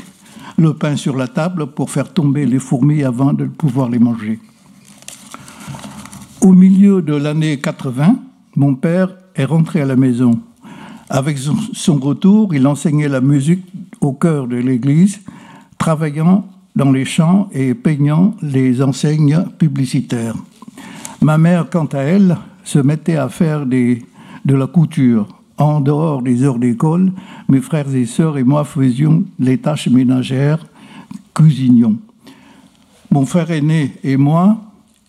le 0.58 0.74
pain 0.74 0.96
sur 0.96 1.16
la 1.16 1.26
table 1.26 1.68
pour 1.68 1.90
faire 1.90 2.12
tomber 2.12 2.44
les 2.44 2.58
fourmis 2.58 3.02
avant 3.02 3.32
de 3.32 3.46
pouvoir 3.46 3.88
les 3.88 3.98
manger. 3.98 4.38
Au 6.42 6.52
milieu 6.52 7.00
de 7.00 7.14
l'année 7.14 7.58
80, 7.58 8.16
mon 8.56 8.74
père 8.74 9.16
est 9.34 9.46
rentré 9.46 9.80
à 9.80 9.86
la 9.86 9.96
maison. 9.96 10.38
Avec 11.08 11.38
son 11.38 11.96
retour, 11.96 12.54
il 12.54 12.66
enseignait 12.66 13.08
la 13.08 13.22
musique 13.22 13.64
au 14.02 14.12
cœur 14.12 14.48
de 14.48 14.56
l'église, 14.56 15.22
travaillant 15.78 16.46
dans 16.76 16.92
les 16.92 17.06
champs 17.06 17.48
et 17.52 17.72
peignant 17.72 18.34
les 18.42 18.82
enseignes 18.82 19.46
publicitaires. 19.56 20.36
Ma 21.22 21.36
mère, 21.36 21.68
quant 21.68 21.86
à 21.86 21.98
elle, 21.98 22.36
se 22.64 22.78
mettait 22.78 23.16
à 23.16 23.28
faire 23.28 23.66
de 23.66 24.54
la 24.54 24.66
couture. 24.66 25.28
En 25.58 25.80
dehors 25.80 26.22
des 26.22 26.42
heures 26.42 26.58
d'école, 26.58 27.12
mes 27.48 27.60
frères 27.60 27.94
et 27.94 28.06
sœurs 28.06 28.38
et 28.38 28.44
moi 28.44 28.64
faisions 28.64 29.24
les 29.38 29.58
tâches 29.58 29.88
ménagères, 29.88 30.64
cuisinions. 31.34 31.96
Mon 33.10 33.26
frère 33.26 33.50
aîné 33.50 33.92
et 34.02 34.16
moi 34.16 34.58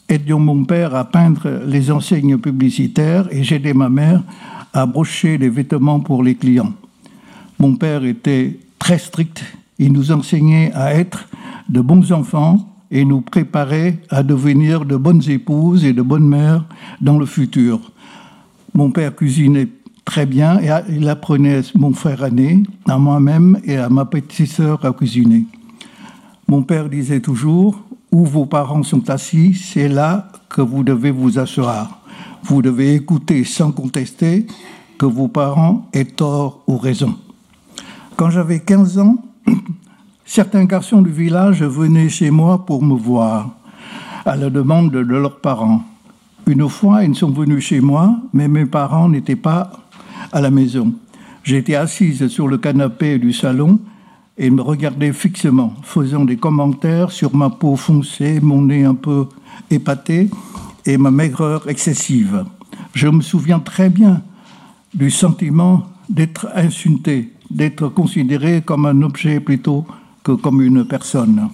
aidions 0.09 0.39
mon 0.39 0.65
père 0.65 0.93
à 0.93 1.05
peindre 1.05 1.61
les 1.65 1.89
enseignes 1.89 2.37
publicitaires 2.37 3.29
et 3.31 3.45
j'aidais 3.45 3.73
ma 3.73 3.87
mère 3.87 4.21
à 4.73 4.85
brocher 4.85 5.37
les 5.37 5.47
vêtements 5.47 6.01
pour 6.01 6.21
les 6.21 6.35
clients. 6.35 6.73
Mon 7.57 7.75
père 7.75 8.03
était 8.03 8.59
très 8.77 8.97
strict, 8.97 9.41
il 9.79 9.93
nous 9.93 10.11
enseignait 10.11 10.73
à 10.73 10.93
être 10.93 11.29
de 11.69 11.79
bons 11.79 12.11
enfants 12.11 12.70
et 12.91 13.05
nous 13.05 13.21
préparait 13.21 13.99
à 14.09 14.21
devenir 14.21 14.85
de 14.85 14.95
bonnes 14.95 15.27
épouses 15.29 15.85
et 15.85 15.93
de 15.93 16.01
bonnes 16.01 16.27
mères 16.27 16.65
dans 16.99 17.17
le 17.17 17.25
futur. 17.25 17.91
Mon 18.73 18.91
père 18.91 19.15
cuisinait 19.15 19.69
très 20.05 20.25
bien 20.25 20.59
et 20.59 20.69
il 20.89 21.07
apprenait 21.07 21.61
mon 21.75 21.93
frère 21.93 22.23
aîné, 22.23 22.63
à 22.87 22.97
moi-même 22.97 23.59
et 23.63 23.77
à 23.77 23.89
ma 23.89 24.05
petite 24.05 24.51
sœur 24.51 24.83
à 24.85 24.91
cuisiner. 24.91 25.45
Mon 26.47 26.63
père 26.63 26.89
disait 26.89 27.21
toujours, 27.21 27.81
où 28.11 28.25
vos 28.25 28.45
parents 28.45 28.83
sont 28.83 29.09
assis, 29.09 29.53
c'est 29.53 29.87
là 29.87 30.31
que 30.49 30.61
vous 30.61 30.83
devez 30.83 31.11
vous 31.11 31.39
asseoir. 31.39 32.01
Vous 32.43 32.61
devez 32.61 32.95
écouter 32.95 33.45
sans 33.45 33.71
contester 33.71 34.47
que 34.97 35.05
vos 35.05 35.29
parents 35.29 35.87
aient 35.93 36.05
tort 36.05 36.63
ou 36.67 36.77
raison. 36.77 37.15
Quand 38.17 38.29
j'avais 38.29 38.59
15 38.59 38.99
ans, 38.99 39.17
certains 40.33 40.63
garçons 40.63 41.01
du 41.01 41.11
village 41.11 41.61
venaient 41.61 42.07
chez 42.07 42.31
moi 42.31 42.65
pour 42.65 42.81
me 42.81 42.95
voir, 42.95 43.49
à 44.23 44.37
la 44.37 44.49
demande 44.49 44.89
de 44.89 44.99
leurs 44.99 45.41
parents. 45.41 45.83
Une 46.47 46.69
fois, 46.69 47.03
ils 47.03 47.13
sont 47.15 47.31
venus 47.31 47.65
chez 47.65 47.81
moi, 47.81 48.15
mais 48.31 48.47
mes 48.47 48.65
parents 48.65 49.09
n'étaient 49.09 49.35
pas 49.35 49.73
à 50.31 50.39
la 50.39 50.49
maison. 50.49 50.93
J'étais 51.43 51.75
assise 51.75 52.29
sur 52.29 52.47
le 52.47 52.57
canapé 52.57 53.19
du 53.19 53.33
salon 53.33 53.77
et 54.37 54.49
me 54.49 54.61
regardaient 54.61 55.11
fixement, 55.11 55.73
faisant 55.83 56.23
des 56.23 56.37
commentaires 56.37 57.11
sur 57.11 57.35
ma 57.35 57.49
peau 57.49 57.75
foncée, 57.75 58.39
mon 58.41 58.61
nez 58.61 58.85
un 58.85 58.95
peu 58.95 59.27
épaté 59.69 60.29
et 60.85 60.97
ma 60.97 61.11
maigreur 61.11 61.67
excessive. 61.67 62.45
Je 62.93 63.09
me 63.09 63.21
souviens 63.21 63.59
très 63.59 63.89
bien 63.89 64.21
du 64.93 65.11
sentiment 65.11 65.89
d'être 66.07 66.47
insulté, 66.55 67.33
d'être 67.49 67.89
considéré 67.89 68.61
comme 68.61 68.85
un 68.85 69.01
objet 69.01 69.41
plutôt 69.41 69.85
que 70.23 70.33
comme 70.33 70.61
une 70.61 70.85
personne. 70.85 71.49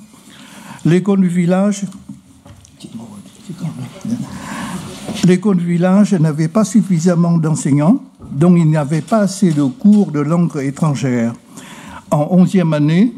Du 0.86 1.28
village, 1.28 1.86
l'école 5.26 5.58
du 5.58 5.66
village 5.66 6.14
n'avait 6.14 6.48
pas 6.48 6.64
suffisamment 6.64 7.38
d'enseignants, 7.38 8.02
donc 8.32 8.58
il 8.58 8.68
n'y 8.68 8.78
avait 8.78 9.02
pas 9.02 9.20
assez 9.20 9.52
de 9.52 9.64
cours 9.64 10.12
de 10.12 10.20
langue 10.20 10.58
étrangère. 10.58 11.34
En 12.10 12.28
onzième 12.32 12.74
année, 12.74 13.14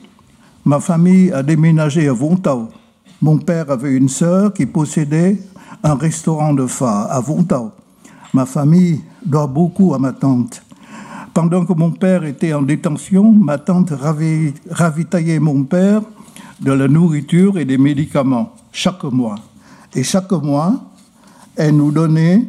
ma 0.66 0.80
famille 0.80 1.32
a 1.32 1.44
déménagé 1.44 2.08
à 2.08 2.14
Vontau. 2.14 2.70
Mon 3.22 3.38
père 3.38 3.70
avait 3.70 3.94
une 3.94 4.10
sœur 4.10 4.54
qui 4.54 4.66
possédait 4.66 5.40
un 5.84 5.96
restaurant 5.96 6.54
de 6.54 6.66
phare 6.66 7.12
à 7.12 7.20
Vontau. 7.20 7.72
Ma 8.34 8.46
famille 8.46 9.02
doit 9.26 9.48
beaucoup 9.48 9.94
à 9.94 10.00
ma 10.00 10.14
tante. 10.14 10.64
Pendant 11.34 11.66
que 11.66 11.74
mon 11.74 11.92
père 11.92 12.24
était 12.24 12.54
en 12.54 12.62
détention, 12.62 13.32
ma 13.32 13.58
tante 13.58 13.94
ravitaillait 14.70 15.40
mon 15.40 15.64
père 15.64 16.02
de 16.60 16.72
la 16.72 16.88
nourriture 16.88 17.58
et 17.58 17.66
des 17.66 17.78
médicaments 17.78 18.54
chaque 18.72 19.04
mois. 19.04 19.36
Et 19.96 20.04
chaque 20.04 20.32
mois, 20.32 20.92
elle 21.56 21.76
nous 21.76 21.92
donnait 21.92 22.46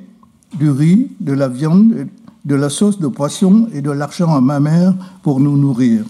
du 0.59 0.71
riz, 0.71 1.11
de 1.21 1.33
la 1.33 1.49
viande, 1.49 2.09
de 2.45 2.55
la 2.55 2.71
sauce 2.71 2.99
de 2.99 3.09
poisson 3.09 3.69
et 3.73 3.83
de 3.83 3.91
l'argent 3.91 4.35
à 4.35 4.41
ma 4.41 4.61
mère 4.61 4.95
pour 5.23 5.41
nous 5.41 5.57
nourrir. 5.57 6.05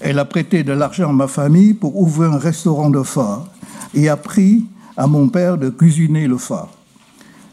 Elle 0.00 0.18
a 0.18 0.24
prêté 0.24 0.62
de 0.62 0.72
l'argent 0.72 1.10
à 1.10 1.12
ma 1.12 1.26
famille 1.26 1.74
pour 1.74 2.00
ouvrir 2.00 2.32
un 2.32 2.38
restaurant 2.38 2.90
de 2.90 3.02
phare 3.02 3.48
et 3.94 4.08
a 4.08 4.16
pris 4.16 4.66
à 4.96 5.06
mon 5.06 5.28
père 5.28 5.58
de 5.58 5.70
cuisiner 5.70 6.26
le 6.26 6.38
phare. 6.38 6.70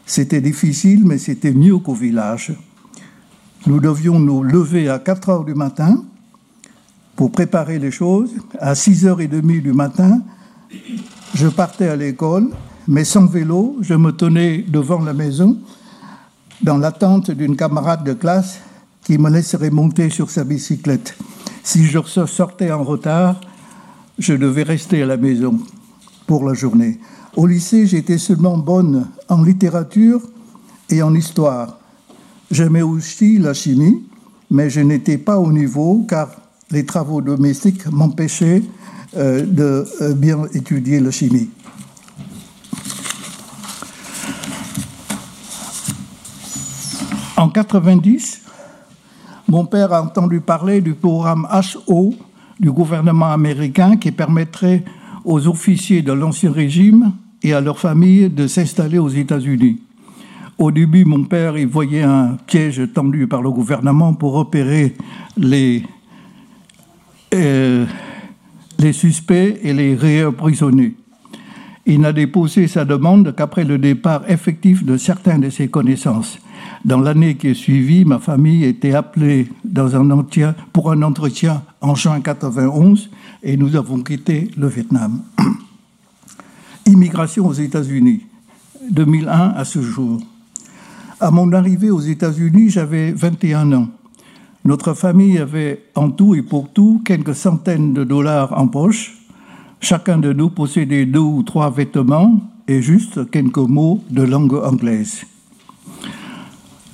C'était 0.04 0.40
difficile, 0.40 1.04
mais 1.04 1.18
c'était 1.18 1.52
mieux 1.52 1.78
qu'au 1.78 1.94
village. 1.94 2.52
Nous 3.66 3.80
devions 3.80 4.20
nous 4.20 4.44
lever 4.44 4.88
à 4.88 5.00
4 5.00 5.28
heures 5.28 5.44
du 5.44 5.54
matin 5.54 6.04
pour 7.16 7.32
préparer 7.32 7.80
les 7.80 7.90
choses. 7.90 8.30
À 8.60 8.74
6h30 8.74 9.60
du 9.60 9.72
matin, 9.72 10.22
je 11.34 11.48
partais 11.48 11.88
à 11.88 11.96
l'école, 11.96 12.50
mais 12.86 13.04
sans 13.04 13.26
vélo, 13.26 13.76
je 13.80 13.94
me 13.94 14.12
tenais 14.12 14.58
devant 14.58 15.00
la 15.00 15.12
maison 15.12 15.58
dans 16.62 16.78
l'attente 16.78 17.32
d'une 17.32 17.56
camarade 17.56 18.04
de 18.04 18.12
classe 18.12 18.60
qui 19.02 19.18
me 19.18 19.30
laisserait 19.30 19.70
monter 19.70 20.10
sur 20.10 20.30
sa 20.30 20.44
bicyclette. 20.44 21.18
Si 21.64 21.86
je 21.86 21.98
sortais 22.26 22.70
en 22.70 22.84
retard, 22.84 23.40
je 24.16 24.34
devais 24.34 24.62
rester 24.62 25.02
à 25.02 25.06
la 25.06 25.16
maison 25.16 25.58
pour 26.28 26.44
la 26.44 26.54
journée. 26.54 27.00
Au 27.34 27.46
lycée, 27.46 27.84
j'étais 27.86 28.18
seulement 28.18 28.58
bonne 28.58 29.08
en 29.28 29.42
littérature 29.42 30.22
et 30.88 31.02
en 31.02 31.12
histoire. 31.14 31.80
J'aimais 32.50 32.82
aussi 32.82 33.38
la 33.38 33.54
chimie, 33.54 34.04
mais 34.50 34.70
je 34.70 34.80
n'étais 34.80 35.18
pas 35.18 35.38
au 35.38 35.52
niveau 35.52 36.06
car 36.08 36.28
les 36.70 36.86
travaux 36.86 37.20
domestiques 37.20 37.86
m'empêchaient 37.90 38.62
euh, 39.16 39.44
de 39.44 39.86
euh, 40.00 40.14
bien 40.14 40.44
étudier 40.52 41.00
la 41.00 41.10
chimie. 41.10 41.48
En 47.36 47.50
90, 47.50 48.42
mon 49.48 49.66
père 49.66 49.92
a 49.92 50.02
entendu 50.02 50.40
parler 50.40 50.80
du 50.80 50.94
programme 50.94 51.46
HO 51.88 52.14
du 52.58 52.70
gouvernement 52.72 53.32
américain 53.32 53.96
qui 53.96 54.10
permettrait 54.10 54.84
aux 55.24 55.46
officiers 55.46 56.02
de 56.02 56.12
l'Ancien 56.12 56.52
Régime 56.52 57.12
et 57.42 57.52
à 57.52 57.60
leurs 57.60 57.78
familles 57.78 58.30
de 58.30 58.46
s'installer 58.46 58.98
aux 58.98 59.08
États-Unis. 59.08 59.80
Au 60.58 60.70
début, 60.70 61.04
mon 61.04 61.24
père 61.24 61.58
y 61.58 61.66
voyait 61.66 62.02
un 62.02 62.38
piège 62.46 62.80
tendu 62.94 63.26
par 63.26 63.42
le 63.42 63.50
gouvernement 63.50 64.14
pour 64.14 64.32
repérer 64.32 64.94
les, 65.36 65.84
euh, 67.34 67.84
les 68.78 68.92
suspects 68.94 69.58
et 69.62 69.74
les 69.74 69.94
réemprisonner. 69.94 70.94
Il 71.84 72.00
n'a 72.00 72.14
déposé 72.14 72.68
sa 72.68 72.86
demande 72.86 73.34
qu'après 73.36 73.64
le 73.64 73.76
départ 73.78 74.28
effectif 74.30 74.82
de 74.82 74.96
certains 74.96 75.38
de 75.38 75.50
ses 75.50 75.68
connaissances. 75.68 76.38
Dans 76.86 77.00
l'année 77.00 77.36
qui 77.36 77.48
est 77.48 77.54
suivie, 77.54 78.06
ma 78.06 78.18
famille 78.18 78.64
était 78.64 78.94
appelée 78.94 79.48
pour 80.72 80.90
un 80.90 81.02
entretien 81.02 81.62
en 81.82 81.94
juin 81.94 82.20
91 82.20 83.10
et 83.42 83.56
nous 83.58 83.76
avons 83.76 84.02
quitté 84.02 84.50
le 84.56 84.68
Vietnam. 84.68 85.20
Immigration 86.86 87.46
aux 87.46 87.52
États-Unis, 87.52 88.22
2001 88.90 89.50
à 89.50 89.64
ce 89.64 89.82
jour. 89.82 90.20
À 91.18 91.30
mon 91.30 91.50
arrivée 91.54 91.90
aux 91.90 92.00
États-Unis, 92.00 92.68
j'avais 92.68 93.10
21 93.10 93.72
ans. 93.72 93.88
Notre 94.66 94.92
famille 94.92 95.38
avait 95.38 95.84
en 95.94 96.10
tout 96.10 96.34
et 96.34 96.42
pour 96.42 96.70
tout 96.70 97.00
quelques 97.06 97.34
centaines 97.34 97.94
de 97.94 98.04
dollars 98.04 98.52
en 98.58 98.68
poche. 98.68 99.16
Chacun 99.80 100.18
de 100.18 100.34
nous 100.34 100.50
possédait 100.50 101.06
deux 101.06 101.20
ou 101.20 101.42
trois 101.42 101.70
vêtements 101.70 102.38
et 102.68 102.82
juste 102.82 103.30
quelques 103.30 103.56
mots 103.56 104.04
de 104.10 104.24
langue 104.24 104.56
anglaise. 104.62 105.22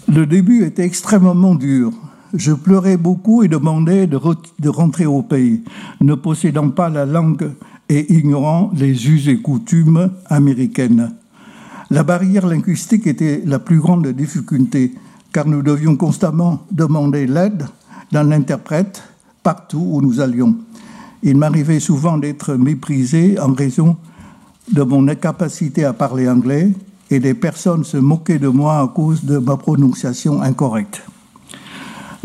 Le 0.06 0.24
début 0.24 0.64
était 0.66 0.84
extrêmement 0.84 1.56
dur. 1.56 1.90
Je 2.32 2.52
pleurais 2.52 2.96
beaucoup 2.96 3.42
et 3.42 3.48
demandais 3.48 4.06
de, 4.06 4.20
de 4.60 4.68
rentrer 4.68 5.06
au 5.06 5.22
pays, 5.22 5.64
ne 6.00 6.14
possédant 6.14 6.70
pas 6.70 6.90
la 6.90 7.06
langue 7.06 7.50
et 7.88 8.12
ignorant 8.14 8.70
les 8.76 9.08
us 9.08 9.26
et 9.26 9.38
coutumes 9.38 10.12
américaines. 10.26 11.12
La 11.92 12.04
barrière 12.04 12.46
linguistique 12.46 13.06
était 13.06 13.42
la 13.44 13.58
plus 13.58 13.78
grande 13.78 14.06
difficulté, 14.08 14.94
car 15.30 15.46
nous 15.46 15.60
devions 15.60 15.94
constamment 15.94 16.64
demander 16.70 17.26
l'aide 17.26 17.66
d'un 18.10 18.32
interprète 18.32 19.02
partout 19.42 19.86
où 19.90 20.00
nous 20.00 20.18
allions. 20.18 20.56
Il 21.22 21.36
m'arrivait 21.36 21.80
souvent 21.80 22.16
d'être 22.16 22.54
méprisé 22.54 23.38
en 23.38 23.52
raison 23.52 23.98
de 24.72 24.82
mon 24.82 25.06
incapacité 25.06 25.84
à 25.84 25.92
parler 25.92 26.30
anglais 26.30 26.70
et 27.10 27.20
des 27.20 27.34
personnes 27.34 27.84
se 27.84 27.98
moquaient 27.98 28.38
de 28.38 28.48
moi 28.48 28.78
à 28.78 28.88
cause 28.88 29.22
de 29.24 29.36
ma 29.36 29.58
prononciation 29.58 30.40
incorrecte. 30.40 31.02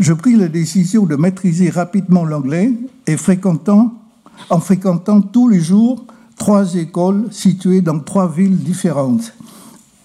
Je 0.00 0.14
pris 0.14 0.36
la 0.36 0.48
décision 0.48 1.04
de 1.04 1.16
maîtriser 1.16 1.68
rapidement 1.68 2.24
l'anglais 2.24 2.72
fréquentant 3.18 3.92
en 4.48 4.60
fréquentant 4.60 5.20
tous 5.20 5.46
les 5.50 5.60
jours 5.60 6.06
trois 6.38 6.74
écoles 6.74 7.26
situées 7.32 7.82
dans 7.82 7.98
trois 7.98 8.30
villes 8.30 8.56
différentes. 8.56 9.34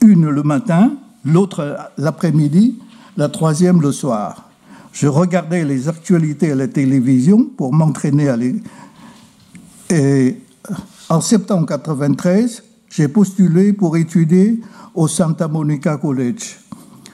Une 0.04 0.30
le 0.30 0.44
matin, 0.44 0.92
l'autre 1.24 1.78
l'après-midi, 1.98 2.78
la 3.16 3.30
troisième 3.30 3.82
le 3.82 3.94
soir. 3.94 4.50
Je 4.92 5.08
regardais 5.08 5.64
les 5.64 5.88
actualités 5.88 6.52
à 6.52 6.56
la 6.56 6.68
télévision 6.68 7.46
pour 7.46 7.74
m'entraîner 7.74 8.28
à 8.28 8.36
les... 8.36 8.62
Et 9.90 10.36
en 11.08 11.22
septembre 11.22 11.66
93, 11.68 12.64
j'ai 12.90 13.08
postulé 13.08 13.72
pour 13.72 13.96
étudier 13.96 14.60
au 14.94 15.08
Santa 15.08 15.48
Monica 15.48 15.96
College, 15.96 16.60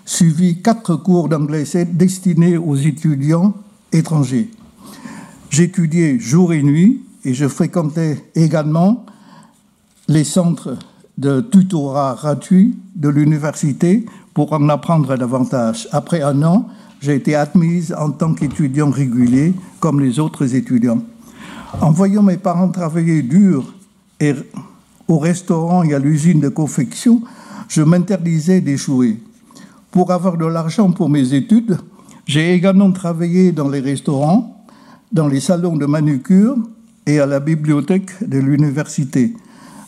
suivi 0.04 0.64
quatre 0.64 0.96
cours 0.96 1.30
d'anglais 1.30 1.66
destinés 1.94 2.58
aux 2.58 2.76
étudiants 2.76 3.54
étrangers. 3.92 4.50
J'étudiais 5.52 6.18
jour 6.18 6.54
et 6.54 6.64
nuit 6.64 7.04
et 7.24 7.36
je 7.36 7.48
fréquentais 7.48 8.26
également 8.34 9.06
les 10.08 10.24
centres 10.24 10.76
de 11.20 11.42
tutorat 11.42 12.16
gratuit 12.16 12.78
de 12.96 13.10
l'université 13.10 14.06
pour 14.34 14.54
en 14.54 14.70
apprendre 14.70 15.18
davantage. 15.18 15.86
Après 15.92 16.22
un 16.22 16.42
an, 16.44 16.70
j'ai 17.02 17.16
été 17.16 17.36
admise 17.36 17.94
en 17.94 18.12
tant 18.12 18.34
qu'étudiant 18.34 18.90
régulier 18.90 19.54
comme 19.82 20.00
les 20.00 20.18
autres 20.20 20.56
étudiants. 20.56 21.02
En 21.82 21.92
voyant 21.92 22.24
mes 22.24 22.38
parents 22.38 22.70
travailler 22.70 23.22
dur 23.22 23.74
et 24.22 24.34
au 25.10 25.20
restaurant 25.20 25.84
et 25.84 25.94
à 25.94 26.00
l'usine 26.00 26.40
de 26.40 26.48
confection, 26.48 27.22
je 27.68 27.82
m'interdisais 27.82 28.62
d'échouer. 28.62 29.20
Pour 29.92 30.12
avoir 30.12 30.38
de 30.38 30.46
l'argent 30.46 30.92
pour 30.92 31.10
mes 31.10 31.34
études, 31.34 31.78
j'ai 32.26 32.54
également 32.54 32.92
travaillé 32.94 33.52
dans 33.52 33.68
les 33.68 33.82
restaurants, 33.82 34.66
dans 35.12 35.28
les 35.28 35.42
salons 35.42 35.76
de 35.76 35.86
manucure 35.86 36.56
et 37.06 37.20
à 37.20 37.26
la 37.26 37.42
bibliothèque 37.42 38.12
de 38.26 38.40
l'université. 38.40 39.34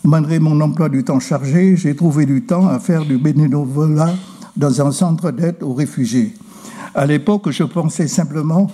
Malgré 0.03 0.39
mon 0.39 0.59
emploi 0.61 0.89
du 0.89 1.03
temps 1.03 1.19
chargé, 1.19 1.75
j'ai 1.75 1.95
trouvé 1.95 2.25
du 2.25 2.41
temps 2.43 2.67
à 2.67 2.79
faire 2.79 3.05
du 3.05 3.17
bénévolat 3.17 4.15
dans 4.57 4.81
un 4.81 4.91
centre 4.91 5.29
d'aide 5.31 5.57
aux 5.61 5.73
réfugiés. 5.73 6.33
À 6.95 7.05
l'époque, 7.05 7.51
je 7.51 7.63
pensais 7.63 8.07
simplement 8.07 8.71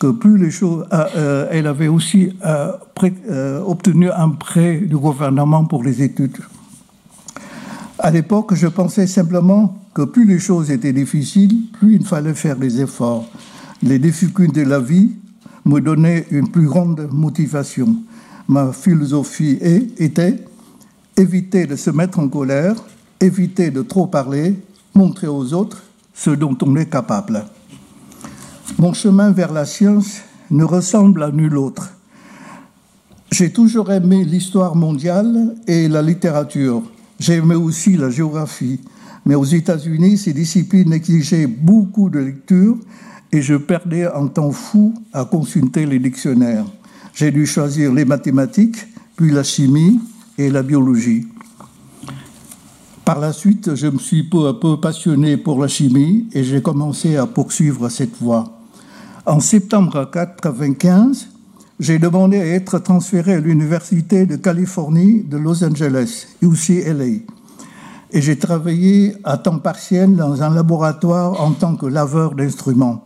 que 0.00 0.08
plus 0.08 0.36
les 0.36 0.50
choses. 0.50 0.84
Euh, 0.92 1.06
euh, 1.16 1.48
elle 1.50 1.66
avait 1.66 1.88
aussi 1.88 2.32
euh, 2.44 3.62
obtenu 3.64 4.10
un 4.10 4.30
prêt 4.30 4.78
du 4.78 4.96
gouvernement 4.96 5.64
pour 5.64 5.84
les 5.84 6.02
études. 6.02 6.38
À 7.98 8.10
l'époque, 8.10 8.54
je 8.54 8.66
pensais 8.66 9.06
simplement 9.06 9.76
que 9.94 10.02
plus 10.02 10.24
les 10.24 10.38
choses 10.38 10.70
étaient 10.70 10.92
difficiles, 10.92 11.70
plus 11.78 11.94
il 11.94 12.04
fallait 12.04 12.34
faire 12.34 12.56
des 12.56 12.80
efforts. 12.80 13.26
Les 13.82 13.98
difficultés 13.98 14.64
de 14.64 14.68
la 14.68 14.80
vie 14.80 15.12
me 15.64 15.80
donnaient 15.80 16.26
une 16.30 16.48
plus 16.48 16.66
grande 16.66 17.08
motivation. 17.12 17.96
Ma 18.48 18.72
philosophie 18.72 19.58
était 19.98 20.44
éviter 21.18 21.66
de 21.66 21.74
se 21.74 21.90
mettre 21.90 22.20
en 22.20 22.28
colère, 22.28 22.76
éviter 23.20 23.70
de 23.70 23.82
trop 23.82 24.06
parler, 24.06 24.54
montrer 24.94 25.26
aux 25.26 25.52
autres 25.52 25.82
ce 26.14 26.30
dont 26.30 26.56
on 26.62 26.76
est 26.76 26.88
capable. 26.88 27.44
Mon 28.78 28.92
chemin 28.92 29.32
vers 29.32 29.52
la 29.52 29.64
science 29.64 30.20
ne 30.50 30.62
ressemble 30.62 31.24
à 31.24 31.32
nul 31.32 31.56
autre. 31.56 31.92
J'ai 33.32 33.52
toujours 33.52 33.90
aimé 33.90 34.24
l'histoire 34.24 34.76
mondiale 34.76 35.56
et 35.66 35.88
la 35.88 36.02
littérature. 36.02 36.82
J'ai 37.18 37.34
aimé 37.34 37.56
aussi 37.56 37.96
la 37.96 38.10
géographie. 38.10 38.80
Mais 39.26 39.34
aux 39.34 39.44
États-Unis, 39.44 40.18
ces 40.18 40.32
disciplines 40.32 40.92
exigeaient 40.92 41.48
beaucoup 41.48 42.08
de 42.08 42.20
lecture 42.20 42.78
et 43.32 43.42
je 43.42 43.56
perdais 43.56 44.06
un 44.06 44.28
temps 44.28 44.52
fou 44.52 44.94
à 45.12 45.24
consulter 45.24 45.84
les 45.84 45.98
dictionnaires. 45.98 46.64
J'ai 47.12 47.32
dû 47.32 47.44
choisir 47.44 47.92
les 47.92 48.04
mathématiques, 48.04 48.86
puis 49.16 49.32
la 49.32 49.42
chimie 49.42 50.00
et 50.38 50.50
la 50.50 50.62
biologie. 50.62 51.26
Par 53.04 53.18
la 53.18 53.32
suite, 53.32 53.74
je 53.74 53.86
me 53.88 53.98
suis 53.98 54.22
peu 54.22 54.48
à 54.48 54.54
peu 54.54 54.78
passionné 54.78 55.36
pour 55.36 55.60
la 55.60 55.68
chimie 55.68 56.28
et 56.32 56.44
j'ai 56.44 56.62
commencé 56.62 57.16
à 57.16 57.26
poursuivre 57.26 57.88
cette 57.88 58.16
voie. 58.20 58.58
En 59.26 59.40
septembre 59.40 60.08
1995, 60.14 61.28
j'ai 61.80 61.98
demandé 61.98 62.38
à 62.38 62.46
être 62.46 62.78
transféré 62.78 63.34
à 63.34 63.40
l'Université 63.40 64.26
de 64.26 64.36
Californie 64.36 65.22
de 65.22 65.36
Los 65.36 65.64
Angeles, 65.64 66.26
UCLA. 66.42 67.22
Et 68.10 68.22
j'ai 68.22 68.38
travaillé 68.38 69.14
à 69.24 69.36
temps 69.36 69.58
partiel 69.58 70.16
dans 70.16 70.42
un 70.42 70.52
laboratoire 70.54 71.40
en 71.40 71.52
tant 71.52 71.76
que 71.76 71.86
laveur 71.86 72.34
d'instruments. 72.34 73.04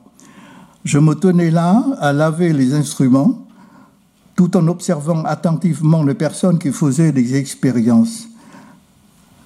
Je 0.84 0.98
me 0.98 1.14
tenais 1.14 1.50
là 1.50 1.84
à 2.00 2.12
laver 2.12 2.52
les 2.52 2.74
instruments 2.74 3.46
tout 4.34 4.56
en 4.56 4.66
observant 4.68 5.24
attentivement 5.24 6.02
les 6.02 6.14
personnes 6.14 6.58
qui 6.58 6.72
faisaient 6.72 7.12
des 7.12 7.36
expériences. 7.36 8.28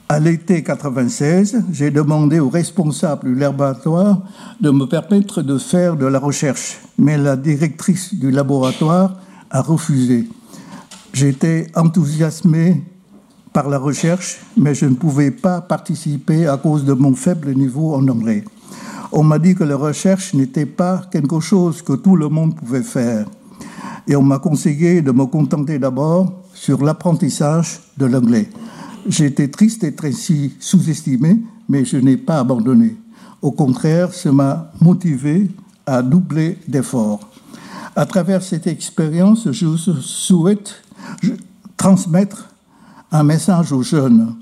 À 0.08 0.20
l'été 0.20 0.62
96, 0.62 1.64
j'ai 1.72 1.90
demandé 1.90 2.38
au 2.38 2.48
responsable 2.48 3.34
du 3.34 3.34
laboratoire 3.34 4.22
de 4.60 4.70
me 4.70 4.86
permettre 4.86 5.42
de 5.42 5.58
faire 5.58 5.96
de 5.96 6.06
la 6.06 6.20
recherche, 6.20 6.78
mais 6.96 7.18
la 7.18 7.36
directrice 7.36 8.14
du 8.14 8.30
laboratoire 8.30 9.16
a 9.50 9.62
refusé. 9.62 10.28
J'étais 11.12 11.66
enthousiasmé 11.74 12.84
par 13.52 13.68
la 13.68 13.78
recherche, 13.78 14.38
mais 14.56 14.74
je 14.74 14.86
ne 14.86 14.94
pouvais 14.94 15.32
pas 15.32 15.60
participer 15.60 16.46
à 16.46 16.56
cause 16.56 16.84
de 16.84 16.92
mon 16.92 17.14
faible 17.14 17.52
niveau 17.54 17.94
en 17.94 18.06
anglais. 18.06 18.44
On 19.10 19.24
m'a 19.24 19.38
dit 19.38 19.54
que 19.54 19.64
la 19.64 19.76
recherche 19.76 20.34
n'était 20.34 20.66
pas 20.66 21.02
quelque 21.10 21.40
chose 21.40 21.82
que 21.82 21.94
tout 21.94 22.16
le 22.16 22.28
monde 22.28 22.54
pouvait 22.54 22.82
faire. 22.82 23.26
Et 24.08 24.16
on 24.16 24.22
m'a 24.22 24.38
conseillé 24.38 25.02
de 25.02 25.10
me 25.10 25.26
contenter 25.26 25.78
d'abord 25.78 26.44
sur 26.54 26.84
l'apprentissage 26.84 27.80
de 27.96 28.06
l'anglais. 28.06 28.48
J'étais 29.08 29.48
triste 29.48 29.82
d'être 29.82 30.04
ainsi 30.04 30.54
sous-estimé, 30.60 31.42
mais 31.68 31.84
je 31.84 31.96
n'ai 31.96 32.16
pas 32.16 32.38
abandonné. 32.38 32.96
Au 33.42 33.50
contraire, 33.52 34.12
ça 34.12 34.32
m'a 34.32 34.72
motivé 34.80 35.50
à 35.86 36.02
doubler 36.02 36.58
d'efforts. 36.66 37.20
À 37.94 38.06
travers 38.06 38.42
cette 38.42 38.66
expérience, 38.66 39.50
je 39.50 39.76
souhaite 39.76 40.82
transmettre 41.76 42.48
un 43.12 43.22
message 43.22 43.72
aux 43.72 43.82
jeunes. 43.82 44.34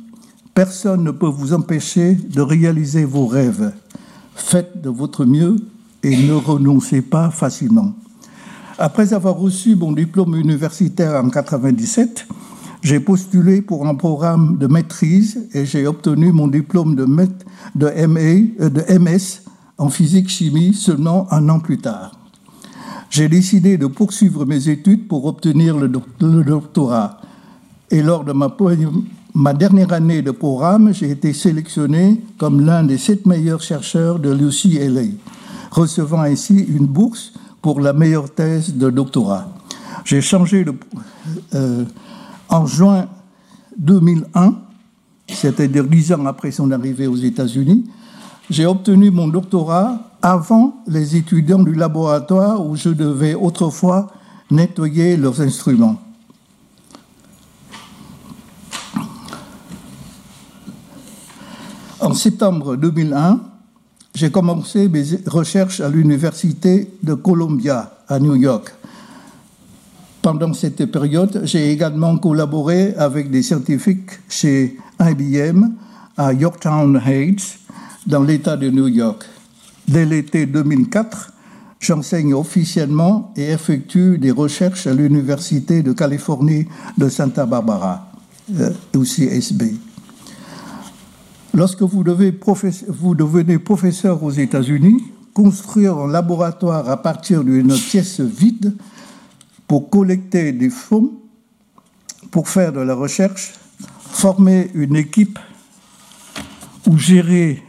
Personne 0.54 1.04
ne 1.04 1.10
peut 1.10 1.26
vous 1.26 1.52
empêcher 1.52 2.14
de 2.14 2.40
réaliser 2.40 3.04
vos 3.04 3.26
rêves. 3.26 3.72
Faites 4.34 4.80
de 4.80 4.88
votre 4.88 5.24
mieux 5.24 5.56
et 6.02 6.16
ne 6.16 6.32
renoncez 6.32 7.02
pas 7.02 7.30
facilement. 7.30 7.94
Après 8.78 9.14
avoir 9.14 9.36
reçu 9.36 9.76
mon 9.76 9.92
diplôme 9.92 10.34
universitaire 10.34 11.12
en 11.12 11.24
1997, 11.24 12.26
j'ai 12.82 12.98
postulé 12.98 13.62
pour 13.62 13.86
un 13.86 13.94
programme 13.94 14.58
de 14.58 14.66
maîtrise 14.66 15.48
et 15.54 15.64
j'ai 15.64 15.86
obtenu 15.86 16.32
mon 16.32 16.48
diplôme 16.48 16.96
de, 16.96 17.06
de, 17.76 18.06
MA, 18.06 18.68
de 18.68 18.98
MS 18.98 19.42
en 19.78 19.88
physique-chimie 19.88 20.74
seulement 20.74 21.32
un 21.32 21.48
an 21.48 21.60
plus 21.60 21.78
tard. 21.78 22.18
J'ai 23.10 23.28
décidé 23.28 23.78
de 23.78 23.86
poursuivre 23.86 24.44
mes 24.44 24.68
études 24.68 25.06
pour 25.06 25.26
obtenir 25.26 25.76
le, 25.76 25.88
doctorat. 25.88 27.20
Et 27.92 28.02
lors 28.02 28.24
de 28.24 28.32
ma, 28.32 28.54
ma 29.34 29.54
dernière 29.54 29.92
année 29.92 30.20
de 30.20 30.32
programme, 30.32 30.92
j'ai 30.92 31.12
été 31.12 31.32
sélectionné 31.32 32.20
comme 32.38 32.60
l'un 32.60 32.82
des 32.82 32.98
sept 32.98 33.24
meilleurs 33.24 33.62
chercheurs 33.62 34.18
de 34.18 34.32
l'UCLA, 34.32 35.12
recevant 35.70 36.22
ainsi 36.22 36.58
une 36.58 36.86
bourse 36.86 37.32
pour 37.64 37.80
la 37.80 37.94
meilleure 37.94 38.28
thèse 38.28 38.74
de 38.74 38.90
doctorat. 38.90 39.48
J'ai 40.04 40.20
changé 40.20 40.66
de, 40.66 40.74
euh, 41.54 41.86
en 42.50 42.66
juin 42.66 43.06
2001, 43.78 44.56
c'est-à-dire 45.26 45.84
dix 45.84 46.12
ans 46.12 46.26
après 46.26 46.50
son 46.50 46.70
arrivée 46.72 47.06
aux 47.06 47.16
États-Unis, 47.16 47.86
j'ai 48.50 48.66
obtenu 48.66 49.10
mon 49.10 49.28
doctorat 49.28 49.98
avant 50.20 50.74
les 50.86 51.16
étudiants 51.16 51.62
du 51.62 51.72
laboratoire 51.72 52.62
où 52.66 52.76
je 52.76 52.90
devais 52.90 53.32
autrefois 53.32 54.08
nettoyer 54.50 55.16
leurs 55.16 55.40
instruments. 55.40 55.96
En 61.98 62.12
septembre 62.12 62.76
2001, 62.76 63.40
j'ai 64.14 64.30
commencé 64.30 64.88
mes 64.88 65.04
recherches 65.26 65.80
à 65.80 65.88
l'Université 65.88 66.90
de 67.02 67.14
Columbia 67.14 67.98
à 68.08 68.18
New 68.18 68.36
York 68.36 68.72
pendant 70.24 70.54
cette 70.54 70.86
période, 70.86 71.42
j'ai 71.44 71.70
également 71.70 72.16
collaboré 72.16 72.94
avec 72.96 73.30
des 73.30 73.42
scientifiques 73.42 74.10
chez 74.26 74.78
IBM 74.98 75.66
à 76.16 76.32
Yorktown 76.32 76.98
Heights, 77.06 77.58
dans 78.06 78.22
l'État 78.22 78.56
de 78.56 78.70
New 78.70 78.88
York. 78.88 79.22
Dès 79.86 80.06
l'été 80.06 80.46
2004, 80.46 81.30
j'enseigne 81.78 82.32
officiellement 82.32 83.34
et 83.36 83.50
effectue 83.50 84.16
des 84.16 84.30
recherches 84.30 84.86
à 84.86 84.94
l'Université 84.94 85.82
de 85.82 85.92
Californie 85.92 86.68
de 86.96 87.10
Santa 87.10 87.44
Barbara, 87.44 88.10
euh, 88.58 88.70
aussi 88.96 89.24
SB. 89.24 89.74
Lorsque 91.54 91.82
vous, 91.82 92.02
devenez 92.02 93.58
professeur 93.58 94.24
aux 94.24 94.32
États-Unis, 94.32 95.04
construire 95.32 95.96
un 95.98 96.08
laboratoire 96.08 96.90
à 96.90 97.00
partir 97.00 97.44
d'une 97.44 97.72
pièce 97.72 98.18
vide 98.18 98.76
pour 99.68 99.88
collecter 99.88 100.50
des 100.50 100.68
fonds, 100.68 101.12
pour 102.32 102.48
faire 102.48 102.72
de 102.72 102.80
la 102.80 102.94
recherche, 102.94 103.54
former 104.00 104.68
une 104.74 104.96
équipe 104.96 105.38
ou 106.88 106.98
gérer 106.98 107.62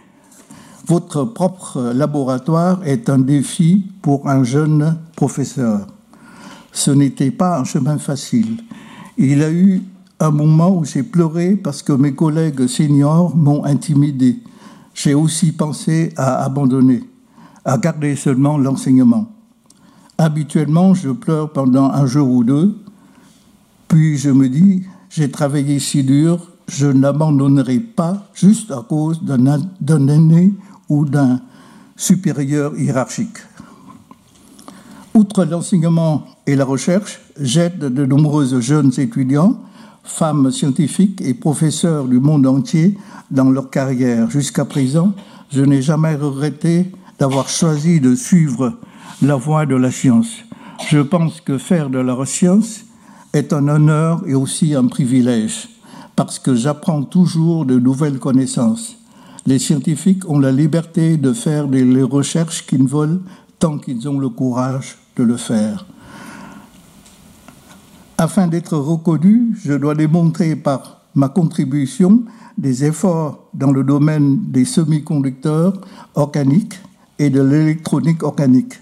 votre 0.87 1.23
propre 1.23 1.93
laboratoire 1.93 2.81
est 2.85 3.07
un 3.09 3.19
défi 3.19 3.85
pour 4.01 4.27
un 4.27 4.43
jeune 4.43 4.97
professeur. 5.15 5.85
Ce 6.71 6.89
n'était 6.89 7.31
pas 7.31 7.59
un 7.59 7.63
chemin 7.63 7.99
facile. 7.99 8.63
Il 9.17 9.43
a 9.43 9.51
eu 9.51 9.83
un 10.19 10.31
moment 10.31 10.77
où 10.77 10.85
j'ai 10.85 11.03
pleuré 11.03 11.55
parce 11.55 11.83
que 11.83 11.93
mes 11.93 12.13
collègues 12.13 12.67
seniors 12.67 13.35
m'ont 13.35 13.63
intimidé. 13.65 14.39
J'ai 14.93 15.13
aussi 15.13 15.51
pensé 15.51 16.13
à 16.15 16.43
abandonner, 16.43 17.03
à 17.65 17.77
garder 17.77 18.15
seulement 18.15 18.57
l'enseignement. 18.57 19.29
Habituellement, 20.17 20.93
je 20.93 21.09
pleure 21.09 21.51
pendant 21.51 21.89
un 21.91 22.05
jour 22.05 22.29
ou 22.29 22.43
deux, 22.43 22.77
puis 23.89 24.17
je 24.17 24.29
me 24.29 24.47
dis, 24.47 24.83
j'ai 25.09 25.29
travaillé 25.29 25.79
si 25.79 26.03
dur, 26.03 26.39
je 26.67 26.87
n'abandonnerai 26.87 27.79
pas 27.79 28.27
juste 28.33 28.71
à 28.71 28.83
cause 28.87 29.21
d'un 29.23 30.07
aîné 30.07 30.53
ou 30.87 31.05
d'un 31.05 31.41
supérieur 31.97 32.77
hiérarchique. 32.77 33.37
Outre 35.13 35.45
l'enseignement 35.45 36.25
et 36.47 36.55
la 36.55 36.65
recherche, 36.65 37.21
j'aide 37.39 37.79
de 37.79 38.05
nombreuses 38.05 38.59
jeunes 38.59 38.91
étudiants, 38.97 39.59
femmes 40.05 40.51
scientifiques 40.51 41.21
et 41.21 41.33
professeurs 41.33 42.05
du 42.05 42.19
monde 42.19 42.47
entier 42.47 42.97
dans 43.31 43.49
leur 43.49 43.69
carrière. 43.69 44.29
Jusqu'à 44.29 44.65
présent, 44.65 45.13
je 45.51 45.61
n'ai 45.61 45.81
jamais 45.81 46.15
regretté 46.15 46.91
d'avoir 47.19 47.49
choisi 47.49 47.99
de 47.99 48.15
suivre 48.15 48.73
la 49.21 49.35
voie 49.35 49.65
de 49.65 49.75
la 49.75 49.91
science. 49.91 50.29
Je 50.89 50.99
pense 50.99 51.41
que 51.41 51.57
faire 51.57 51.89
de 51.89 51.99
la 51.99 52.25
science 52.25 52.81
est 53.33 53.53
un 53.53 53.67
honneur 53.67 54.21
et 54.27 54.35
aussi 54.35 54.75
un 54.75 54.87
privilège, 54.87 55.69
parce 56.15 56.39
que 56.39 56.55
j'apprends 56.55 57.03
toujours 57.03 57.65
de 57.65 57.79
nouvelles 57.79 58.19
connaissances. 58.19 58.97
Les 59.45 59.59
scientifiques 59.59 60.29
ont 60.29 60.39
la 60.39 60.51
liberté 60.51 61.17
de 61.17 61.33
faire 61.33 61.67
les 61.67 62.03
recherches 62.03 62.65
qu'ils 62.65 62.87
veulent 62.87 63.21
tant 63.59 63.77
qu'ils 63.77 64.07
ont 64.09 64.19
le 64.19 64.29
courage 64.29 64.97
de 65.15 65.23
le 65.23 65.37
faire. 65.37 65.85
Afin 68.25 68.47
d'être 68.47 68.75
reconnu, 68.75 69.55
je 69.63 69.73
dois 69.73 69.93
démontrer 69.93 70.55
par 70.55 71.01
ma 71.13 71.29
contribution 71.29 72.23
des 72.57 72.83
efforts 72.83 73.51
dans 73.53 73.71
le 73.71 73.83
domaine 73.83 74.39
des 74.47 74.65
semi-conducteurs 74.65 75.79
organiques 76.15 76.73
et 77.19 77.29
de 77.29 77.39
l'électronique 77.43 78.23
organique. 78.23 78.81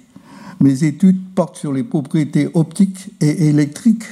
Mes 0.62 0.86
études 0.86 1.20
portent 1.36 1.58
sur 1.58 1.74
les 1.74 1.84
propriétés 1.84 2.48
optiques 2.54 3.10
et 3.20 3.50
électriques 3.50 4.06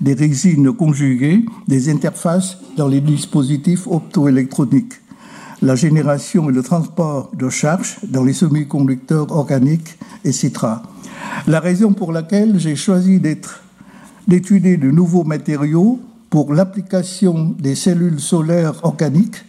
des 0.00 0.14
résines 0.14 0.72
conjuguées, 0.72 1.44
des 1.66 1.90
interfaces 1.90 2.56
dans 2.76 2.86
les 2.86 3.00
dispositifs 3.00 3.88
optoélectroniques, 3.88 4.94
la 5.62 5.74
génération 5.74 6.48
et 6.48 6.52
le 6.52 6.62
transport 6.62 7.32
de 7.34 7.48
charges 7.48 7.96
dans 8.04 8.22
les 8.22 8.34
semi-conducteurs 8.34 9.32
organiques, 9.32 9.98
etc. 10.24 10.52
La 11.48 11.58
raison 11.58 11.92
pour 11.92 12.12
laquelle 12.12 12.60
j'ai 12.60 12.76
choisi 12.76 13.18
d'étudier 14.26 14.76
de 14.76 14.90
nouveaux 14.90 15.24
matériaux 15.24 16.00
pour 16.30 16.52
l'application 16.52 17.54
des 17.58 17.74
cellules 17.74 18.20
solaires 18.20 18.84
organiques 18.84 19.44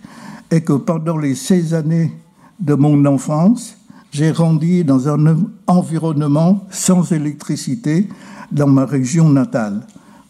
est 0.51 0.61
que 0.61 0.73
pendant 0.73 1.17
les 1.17 1.35
16 1.35 1.73
années 1.73 2.13
de 2.59 2.73
mon 2.73 3.05
enfance, 3.05 3.75
j'ai 4.11 4.31
grandi 4.31 4.83
dans 4.83 5.09
un 5.09 5.45
environnement 5.67 6.65
sans 6.69 7.11
électricité 7.11 8.07
dans 8.51 8.67
ma 8.67 8.85
région 8.85 9.29
natale. 9.29 9.81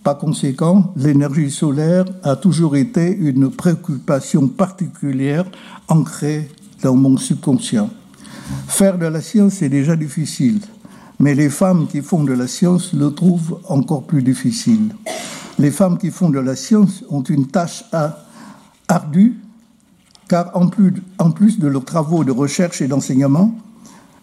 Par 0.04 0.18
conséquent, 0.18 0.94
l'énergie 0.96 1.52
solaire 1.52 2.06
a 2.24 2.36
toujours 2.36 2.76
été 2.76 3.16
une 3.16 3.52
préoccupation 3.52 4.48
particulière 4.48 5.46
ancrée 5.90 6.50
dans 6.82 6.96
mon 6.96 7.18
subconscient. 7.18 7.90
Faire 8.68 8.98
de 8.98 9.06
la 9.06 9.22
science 9.22 9.62
est 9.62 9.70
déjà 9.70 9.96
difficile, 9.96 10.62
mais 11.20 11.36
les 11.36 11.50
femmes 11.50 11.88
qui 11.88 12.02
font 12.02 12.24
de 12.24 12.34
la 12.34 12.48
science 12.48 12.94
le 12.94 13.14
trouvent 13.14 13.60
encore 13.68 14.04
plus 14.04 14.22
difficile. 14.22 14.96
Les 15.60 15.72
femmes 15.72 15.98
qui 15.98 16.12
font 16.12 16.30
de 16.30 16.40
la 16.40 16.56
science 16.56 17.04
ont 17.10 17.24
une 17.24 17.48
tâche 17.48 17.84
ardue, 18.88 19.40
car 20.28 20.52
en 20.56 20.68
plus, 20.68 20.94
en 21.18 21.32
plus 21.32 21.60
de 21.60 21.68
leurs 21.68 21.86
travaux 21.86 22.24
de 22.24 22.32
recherche 22.32 22.82
et 22.82 22.88
d'enseignement, 22.88 23.56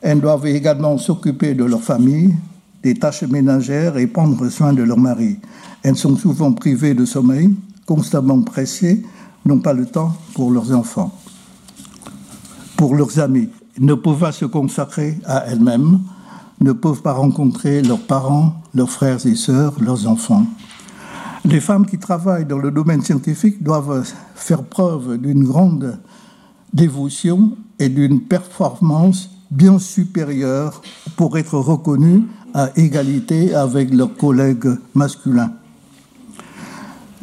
elles 0.00 0.20
doivent 0.20 0.46
également 0.46 0.98
s'occuper 0.98 1.54
de 1.54 1.64
leur 1.64 1.83
famille, 1.83 2.35
des 2.83 2.94
tâches 2.94 3.22
ménagères 3.22 3.96
et 3.96 4.07
prendre 4.07 4.48
soin 4.48 4.72
de 4.72 4.83
leur 4.83 4.98
mari. 4.98 5.38
Elles 5.83 5.96
sont 5.96 6.16
souvent 6.16 6.52
privées 6.52 6.94
de 6.94 7.04
sommeil, 7.04 7.54
constamment 7.87 8.40
pressées, 8.42 9.02
n'ont 9.44 9.59
pas 9.59 9.72
le 9.72 9.87
temps 9.87 10.14
pour 10.35 10.50
leurs 10.50 10.74
enfants, 10.74 11.12
pour 12.76 12.94
leurs 12.94 13.18
amis, 13.18 13.48
ne 13.78 13.94
peuvent 13.94 14.18
pas 14.18 14.33
se 14.33 14.44
consacrer 14.44 15.18
à 15.24 15.46
elles-mêmes, 15.46 16.00
ne 16.64 16.72
peuvent 16.72 17.03
pas 17.03 17.12
rencontrer 17.12 17.83
leurs 17.83 18.00
parents, 18.00 18.55
leurs 18.74 18.90
frères 18.90 19.24
et 19.27 19.35
sœurs, 19.35 19.74
leurs 19.81 20.09
enfants. 20.09 20.46
Les 21.44 21.61
femmes 21.61 21.85
qui 21.85 21.98
travaillent 21.98 22.46
dans 22.46 22.59
le 22.59 22.70
domaine 22.70 23.03
scientifique 23.03 23.62
doivent 23.62 24.03
faire 24.35 24.64
preuve 24.64 25.18
d'une 25.18 25.44
grande 25.44 25.98
dévotion 26.72 27.53
et 27.79 27.90
d'une 27.90 28.22
performance 28.22 29.31
bien 29.50 29.79
supérieurs 29.79 30.81
pour 31.16 31.37
être 31.37 31.59
reconnus 31.59 32.22
à 32.55 32.70
égalité 32.77 33.55
avec 33.55 33.92
leurs 33.92 34.16
collègues 34.16 34.79
masculins. 34.94 35.53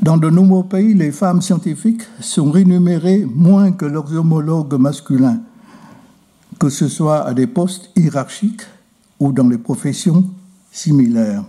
Dans 0.04 0.18
de 0.18 0.30
nombreux 0.30 0.64
pays, 0.64 0.94
les 0.94 1.12
femmes 1.12 1.42
scientifiques 1.42 2.04
sont 2.20 2.52
rémunérées 2.52 3.26
moins 3.26 3.72
que 3.72 3.86
leurs 3.86 4.14
homologues 4.16 4.76
masculins, 4.76 5.40
que 6.60 6.70
ce 6.70 6.88
soit 6.88 7.26
à 7.26 7.34
des 7.34 7.48
postes 7.48 7.90
hiérarchiques 7.96 8.64
ou 9.22 9.32
dans 9.32 9.48
les 9.48 9.60
professions 9.60 10.26
similaires. 10.72 11.44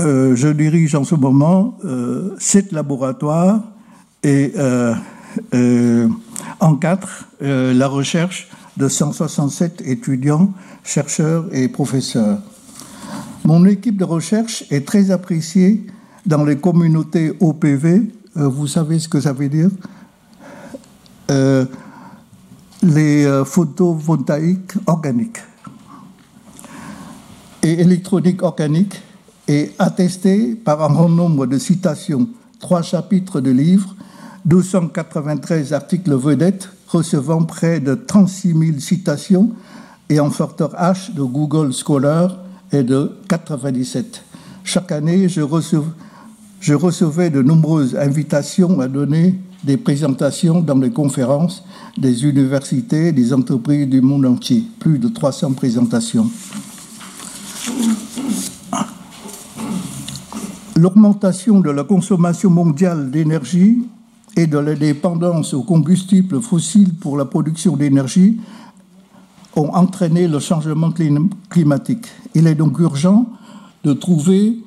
Euh, 0.00 0.34
je 0.36 0.48
dirige 0.48 0.94
en 0.94 1.04
ce 1.04 1.16
moment 1.16 1.76
euh, 1.84 2.34
sept 2.38 2.72
laboratoires 2.72 3.62
et 4.22 4.52
euh, 4.56 4.94
en 6.60 6.76
quatre 6.76 7.28
la 7.40 7.88
recherche 7.88 8.48
de 8.76 8.88
167 8.88 9.82
étudiants, 9.86 10.52
chercheurs 10.84 11.46
et 11.52 11.68
professeurs. 11.68 12.38
Mon 13.44 13.66
équipe 13.66 13.96
de 13.96 14.04
recherche 14.04 14.64
est 14.70 14.86
très 14.86 15.10
appréciée 15.10 15.86
dans 16.26 16.44
les 16.44 16.56
communautés 16.56 17.32
OPV. 17.40 18.02
Vous 18.34 18.66
savez 18.66 18.98
ce 18.98 19.08
que 19.08 19.20
ça 19.20 19.32
veut 19.32 19.48
dire? 19.48 19.68
Les 22.84 23.26
photovoltaïques 23.46 24.74
organiques 24.86 25.38
et 27.62 27.80
électronique 27.80 28.42
organique 28.42 29.00
est 29.48 29.72
attestée 29.78 30.54
par 30.54 30.82
un 30.82 30.92
grand 30.92 31.08
nombre 31.08 31.46
de 31.46 31.56
citations, 31.56 32.28
trois 32.60 32.82
chapitres 32.82 33.40
de 33.40 33.50
livres 33.50 33.96
293 34.44 35.72
articles 35.72 36.14
vedettes 36.14 36.68
recevant 36.88 37.44
près 37.44 37.80
de 37.80 37.94
36 37.94 38.48
000 38.48 38.78
citations 38.80 39.52
et 40.10 40.18
un 40.18 40.28
facteur 40.28 40.74
H 40.74 41.14
de 41.14 41.22
Google 41.22 41.72
Scholar 41.72 42.36
est 42.70 42.82
de 42.82 43.12
97. 43.28 44.22
Chaque 44.62 44.92
année, 44.92 45.30
je 45.30 45.40
recevais 46.74 47.30
de 47.30 47.40
nombreuses 47.40 47.96
invitations 47.96 48.78
à 48.80 48.88
donner 48.88 49.40
des 49.64 49.76
présentations 49.78 50.60
dans 50.60 50.78
les 50.78 50.90
conférences 50.90 51.64
des 51.96 52.24
universités, 52.24 53.12
des 53.12 53.32
entreprises 53.32 53.88
du 53.88 54.00
monde 54.00 54.26
entier, 54.26 54.64
plus 54.78 54.98
de 54.98 55.08
300 55.08 55.52
présentations. 55.54 56.30
L'augmentation 60.76 61.60
de 61.60 61.70
la 61.70 61.84
consommation 61.84 62.50
mondiale 62.50 63.10
d'énergie 63.10 63.82
et 64.36 64.46
de 64.46 64.58
la 64.58 64.74
dépendance 64.74 65.54
aux 65.54 65.62
combustibles 65.62 66.42
fossiles 66.42 66.94
pour 66.94 67.16
la 67.16 67.24
production 67.24 67.76
d'énergie 67.76 68.38
ont 69.56 69.68
entraîné 69.68 70.26
le 70.26 70.40
changement 70.40 70.92
climatique. 71.48 72.06
Il 72.34 72.46
est 72.48 72.56
donc 72.56 72.78
urgent 72.80 73.26
de 73.84 73.92
trouver 73.92 74.58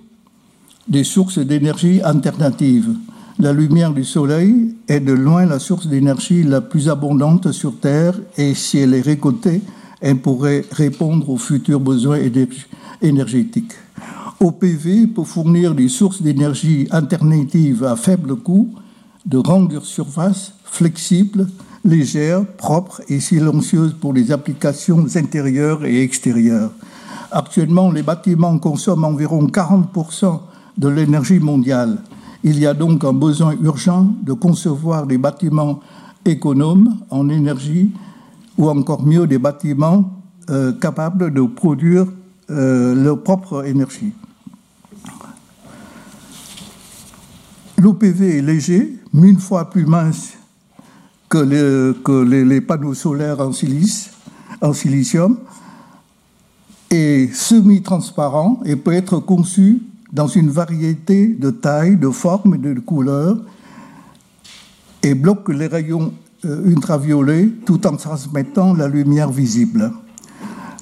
des 0.87 1.03
sources 1.03 1.39
d'énergie 1.39 2.01
alternatives. 2.01 2.95
La 3.39 3.53
lumière 3.53 3.93
du 3.93 4.03
soleil 4.03 4.73
est 4.87 4.99
de 4.99 5.13
loin 5.13 5.45
la 5.45 5.59
source 5.59 5.85
d'énergie 5.85 6.41
la 6.41 6.59
plus 6.59 6.89
abondante 6.89 7.51
sur 7.51 7.79
Terre 7.79 8.15
et 8.35 8.55
si 8.55 8.79
elle 8.79 8.95
est 8.95 9.01
récoltée, 9.01 9.61
elle 10.01 10.17
pourrait 10.17 10.65
répondre 10.71 11.29
aux 11.29 11.37
futurs 11.37 11.79
besoins 11.79 12.17
énergétiques. 12.99 13.73
OPV 14.39 15.05
peut 15.13 15.23
fournir 15.23 15.75
des 15.75 15.87
sources 15.87 16.23
d'énergie 16.23 16.87
alternatives 16.89 17.83
à 17.83 17.95
faible 17.95 18.37
coût 18.37 18.73
de 19.27 19.37
grande 19.37 19.83
surface, 19.83 20.53
flexible, 20.63 21.47
légère, 21.85 22.43
propre 22.43 23.03
et 23.07 23.19
silencieuse 23.19 23.93
pour 23.93 24.13
les 24.13 24.31
applications 24.31 25.05
intérieures 25.15 25.85
et 25.85 26.01
extérieures. 26.01 26.71
Actuellement, 27.31 27.91
les 27.91 28.01
bâtiments 28.01 28.57
consomment 28.57 29.05
environ 29.05 29.45
40% 29.45 30.39
de 30.79 30.87
l'énergie 30.87 31.39
mondiale. 31.39 31.99
Il 32.43 32.59
y 32.59 32.65
a 32.65 32.73
donc 32.73 33.03
un 33.03 33.13
besoin 33.13 33.55
urgent 33.61 34.13
de 34.21 34.33
concevoir 34.33 35.07
des 35.07 35.17
bâtiments 35.17 35.79
économes 36.25 36.97
en 37.09 37.29
énergie 37.29 37.91
ou 38.57 38.69
encore 38.69 39.05
mieux 39.05 39.27
des 39.27 39.37
bâtiments 39.37 40.11
euh, 40.49 40.71
capables 40.73 41.33
de 41.33 41.41
produire 41.41 42.05
euh, 42.49 42.95
leur 42.95 43.21
propre 43.21 43.65
énergie. 43.65 44.13
L'OPV 47.77 48.37
est 48.37 48.41
léger, 48.41 48.97
mille 49.13 49.39
fois 49.39 49.69
plus 49.69 49.85
mince 49.85 50.33
que 51.29 51.37
les, 51.37 52.61
panneaux 52.61 52.93
solaires 52.93 53.39
en, 53.41 53.51
silice, 53.51 54.11
en 54.61 54.73
silicium, 54.73 55.37
et 56.89 57.29
semi-transparent 57.33 58.61
et 58.65 58.75
peut 58.75 58.93
être 58.93 59.19
conçu 59.19 59.81
dans 60.13 60.27
une 60.27 60.49
variété 60.49 61.27
de 61.27 61.49
tailles, 61.49 61.97
de 61.97 62.09
formes 62.09 62.55
et 62.55 62.57
de 62.57 62.79
couleurs 62.79 63.37
et 65.03 65.13
bloque 65.13 65.49
les 65.49 65.67
rayons 65.67 66.13
euh, 66.45 66.69
ultraviolets 66.69 67.49
tout 67.65 67.85
en 67.87 67.95
transmettant 67.95 68.73
la 68.73 68.87
lumière 68.87 69.31
visible. 69.31 69.91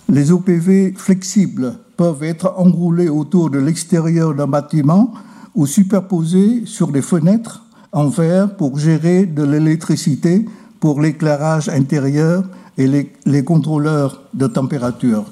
Les 0.10 0.32
OPV 0.32 0.94
flexibles 0.96 1.78
peuvent 1.98 2.24
être 2.24 2.54
enroulés 2.58 3.10
autour 3.10 3.50
de 3.50 3.60
l'extérieur 3.60 4.34
d'un 4.34 4.48
bâtiment 4.48 5.14
ou 5.56 5.66
superposés 5.66 6.64
sur 6.66 6.92
des 6.92 7.02
fenêtres 7.02 7.64
en 7.92 8.10
verre 8.10 8.56
pour 8.56 8.78
gérer 8.78 9.26
de 9.26 9.44
l'électricité 9.44 10.46
pour 10.80 11.02
l'éclairage 11.02 11.70
intérieur 11.70 12.44
et 12.78 12.88
les, 12.88 13.14
les, 13.26 13.44
contrôleurs 13.44 14.24
de 14.34 14.48
température. 14.48 15.24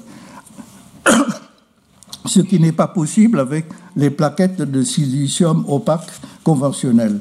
Ce 2.26 2.40
qui 2.40 2.58
n'est 2.58 2.72
pas 2.72 2.88
possible 2.88 3.38
avec 3.38 3.66
les 3.96 4.10
plaquettes 4.10 4.62
de 4.62 4.82
silicium 4.82 5.64
opaque 5.68 6.10
conventionnelles. 6.42 7.20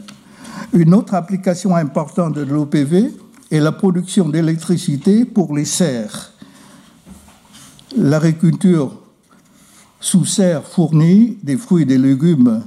Une 0.71 0.93
autre 0.93 1.13
application 1.13 1.75
importante 1.75 2.35
de 2.35 2.41
l'OPV 2.41 3.11
est 3.51 3.59
la 3.59 3.71
production 3.71 4.29
d'électricité 4.29 5.25
pour 5.25 5.55
les 5.55 5.65
serres. 5.65 6.31
L'agriculture 7.95 8.91
sous 9.99 10.25
serre 10.25 10.63
fournit 10.63 11.37
des 11.43 11.57
fruits 11.57 11.83
et 11.83 11.85
des 11.85 11.97
légumes, 11.97 12.63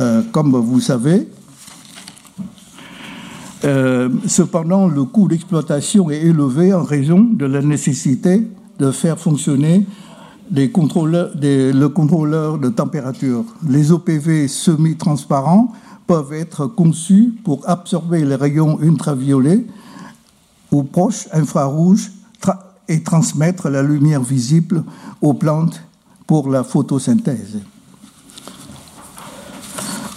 euh, 0.00 0.22
comme 0.32 0.50
vous 0.50 0.80
savez. 0.80 1.28
Euh, 3.64 4.08
cependant, 4.26 4.88
le 4.88 5.04
coût 5.04 5.28
d'exploitation 5.28 6.10
est 6.10 6.22
élevé 6.22 6.74
en 6.74 6.82
raison 6.82 7.20
de 7.20 7.46
la 7.46 7.62
nécessité 7.62 8.48
de 8.78 8.90
faire 8.90 9.18
fonctionner 9.18 9.86
le 10.52 11.86
contrôleur 11.88 12.58
de 12.58 12.68
température. 12.68 13.44
Les 13.68 13.90
OPV 13.90 14.48
semi-transparents 14.48 15.72
peuvent 16.06 16.32
être 16.32 16.66
conçus 16.66 17.32
pour 17.44 17.68
absorber 17.68 18.24
les 18.24 18.34
rayons 18.34 18.78
ultraviolets 18.80 19.64
ou 20.70 20.82
proches 20.82 21.28
infrarouges 21.32 22.10
et 22.88 23.02
transmettre 23.02 23.68
la 23.68 23.82
lumière 23.82 24.22
visible 24.22 24.84
aux 25.20 25.34
plantes 25.34 25.82
pour 26.26 26.50
la 26.50 26.64
photosynthèse. 26.64 27.60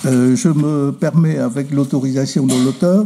Euh, 0.06 0.36
je 0.36 0.50
me 0.50 0.92
permets, 0.92 1.38
avec 1.38 1.72
l'autorisation 1.72 2.46
de 2.46 2.54
l'auteur, 2.64 3.06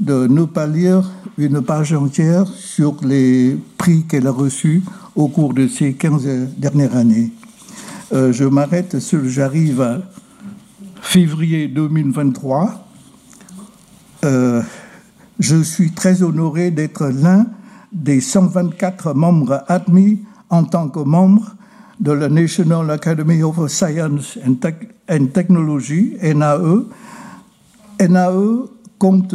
de 0.00 0.26
ne 0.26 0.44
pas 0.44 0.66
lire 0.66 1.08
une 1.38 1.60
page 1.60 1.92
entière 1.92 2.46
sur 2.48 2.96
les 3.04 3.58
qu'elle 3.90 4.26
a 4.26 4.30
reçus 4.30 4.82
au 5.16 5.28
cours 5.28 5.54
de 5.54 5.66
ces 5.66 5.94
15 5.94 6.26
dernières 6.56 6.96
années. 6.96 7.32
Euh, 8.12 8.32
je 8.32 8.44
m'arrête, 8.44 8.96
j'arrive 9.24 9.80
à 9.80 9.98
février 11.00 11.66
2023. 11.68 12.86
Euh, 14.24 14.62
je 15.40 15.62
suis 15.62 15.90
très 15.90 16.22
honoré 16.22 16.70
d'être 16.70 17.08
l'un 17.08 17.46
des 17.92 18.20
124 18.20 19.14
membres 19.14 19.64
admis 19.66 20.20
en 20.48 20.64
tant 20.64 20.88
que 20.88 21.00
membre 21.00 21.56
de 21.98 22.12
la 22.12 22.28
National 22.28 22.90
Academy 22.90 23.42
of 23.42 23.68
Science 23.68 24.38
and, 24.46 25.26
Technology, 25.32 26.16
NAE. 26.22 26.84
NAE 28.00 28.68
compte 28.98 29.34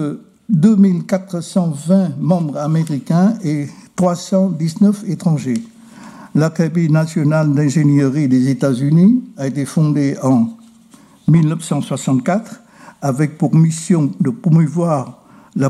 2420 0.50 2.18
membres 2.20 2.58
américains 2.58 3.34
et 3.44 3.68
319 3.98 5.10
étrangers. 5.10 5.62
L'Académie 6.36 6.90
nationale 6.90 7.52
d'ingénierie 7.54 8.28
des 8.28 8.50
États-Unis 8.50 9.24
a 9.38 9.48
été 9.48 9.66
fondée 9.66 10.16
en 10.22 10.50
1964 11.28 12.62
avec 13.02 13.38
pour 13.38 13.56
mission 13.56 14.12
de 14.22 14.30
promouvoir 14.30 15.24
la, 15.56 15.70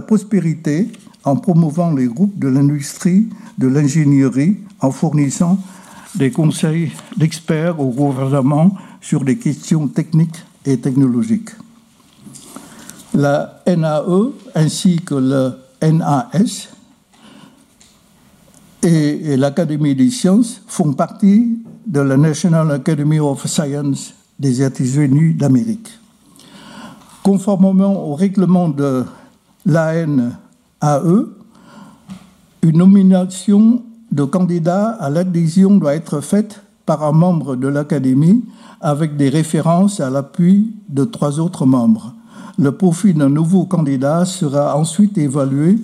prospérité 0.00 0.88
en 1.22 1.36
promouvant 1.36 1.92
les 1.92 2.06
groupes 2.06 2.38
de 2.38 2.48
l'industrie 2.48 3.28
de 3.58 3.68
l'ingénierie, 3.68 4.56
en 4.80 4.90
fournissant 4.90 5.58
des 6.14 6.30
conseils 6.30 6.90
d'experts 7.18 7.78
au 7.78 7.90
gouvernement 7.90 8.74
sur 9.02 9.22
des 9.22 9.36
questions 9.36 9.86
techniques 9.86 10.42
et 10.64 10.78
technologiques. 10.78 11.50
La 13.12 13.62
NAE 13.66 14.32
ainsi 14.54 15.02
que 15.04 15.14
le 15.14 15.52
NAS 15.82 16.70
et, 18.82 19.36
l'Académie 19.36 19.94
des 19.94 20.10
sciences 20.10 20.62
font 20.66 20.92
partie 20.92 21.58
de 21.86 22.00
la 22.00 22.16
National 22.16 22.70
Academy 22.70 23.18
of 23.20 23.46
Science 23.46 24.14
des 24.38 24.62
États-Unis 24.62 25.34
d'Amérique. 25.34 25.88
Conformément 27.22 28.06
au 28.06 28.14
règlement 28.14 28.68
de 28.68 29.04
l'ANAE, 29.66 30.30
une 32.62 32.78
nomination 32.78 33.82
de 34.10 34.24
candidat 34.24 34.88
à 35.00 35.10
l'adhésion 35.10 35.76
doit 35.76 35.94
être 35.94 36.20
faite 36.20 36.62
par 36.86 37.04
un 37.04 37.12
membre 37.12 37.56
de 37.56 37.68
l'Académie 37.68 38.44
avec 38.80 39.16
des 39.16 39.28
références 39.28 40.00
à 40.00 40.10
l'appui 40.10 40.74
de 40.88 41.04
trois 41.04 41.38
autres 41.38 41.66
membres. 41.66 42.14
Le 42.58 42.72
profil 42.72 43.14
d'un 43.14 43.28
nouveau 43.28 43.64
candidat 43.64 44.24
sera 44.24 44.76
ensuite 44.76 45.16
évalué 45.18 45.78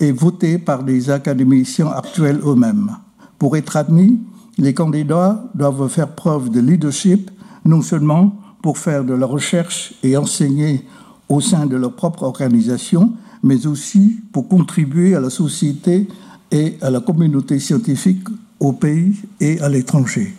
et 0.00 0.12
voté 0.12 0.58
par 0.58 0.82
les 0.82 1.10
académiciens 1.10 1.88
actuels 1.88 2.40
eux-mêmes. 2.44 2.96
Pour 3.38 3.56
être 3.56 3.76
admis, 3.76 4.18
les 4.58 4.74
candidats 4.74 5.44
doivent 5.54 5.88
faire 5.88 6.14
preuve 6.14 6.50
de 6.50 6.60
leadership, 6.60 7.30
non 7.64 7.82
seulement 7.82 8.34
pour 8.62 8.78
faire 8.78 9.04
de 9.04 9.14
la 9.14 9.26
recherche 9.26 9.94
et 10.02 10.16
enseigner 10.16 10.84
au 11.28 11.40
sein 11.40 11.66
de 11.66 11.76
leur 11.76 11.94
propre 11.94 12.24
organisation, 12.24 13.12
mais 13.42 13.66
aussi 13.66 14.20
pour 14.32 14.48
contribuer 14.48 15.14
à 15.14 15.20
la 15.20 15.30
société 15.30 16.08
et 16.50 16.76
à 16.80 16.90
la 16.90 17.00
communauté 17.00 17.58
scientifique 17.58 18.26
au 18.58 18.72
pays 18.72 19.14
et 19.40 19.60
à 19.60 19.68
l'étranger. 19.68 20.34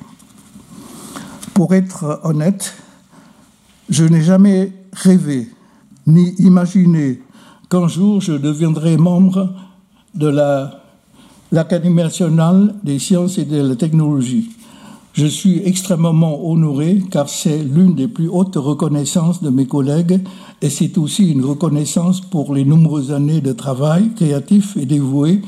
Pour 1.54 1.74
être 1.74 2.20
honnête, 2.24 2.74
je 3.90 4.04
n'ai 4.06 4.22
jamais 4.22 4.74
rêvé 4.94 5.50
ni 6.08 6.32
imaginé 6.40 7.22
qu'un 7.70 7.88
jour 7.88 8.20
je 8.20 8.34
deviendrai 8.34 8.98
membre 8.98 9.50
de 10.16 10.28
l'Académie 11.52 12.02
nationale 12.02 12.76
des 12.84 13.00
sciences 13.00 13.38
et 13.38 13.46
de 13.46 13.62
la 13.62 13.76
technologie. 13.76 14.50
Je 15.14 15.26
suis 15.26 15.62
extrêmement 15.66 16.50
honoré 16.50 17.02
car 17.12 17.30
c'est 17.30 17.60
l'une 17.60 17.96
des 17.96 18.08
plus 18.08 18.28
hautes 18.28 18.56
reconnaissances 18.56 19.44
de 19.44 19.50
mes 19.50 19.68
collègues 19.68 20.22
et 20.62 20.70
c'est 20.70 20.98
aussi 20.98 21.32
une 21.32 21.44
reconnaissance 21.44 22.22
pour 22.22 22.54
les 22.54 22.66
nombreuses 22.66 23.12
années 23.12 23.42
de 23.42 23.54
travail 23.54 24.12
créatif 24.16 24.78
et 24.78 24.86
dévoué 24.86 25.42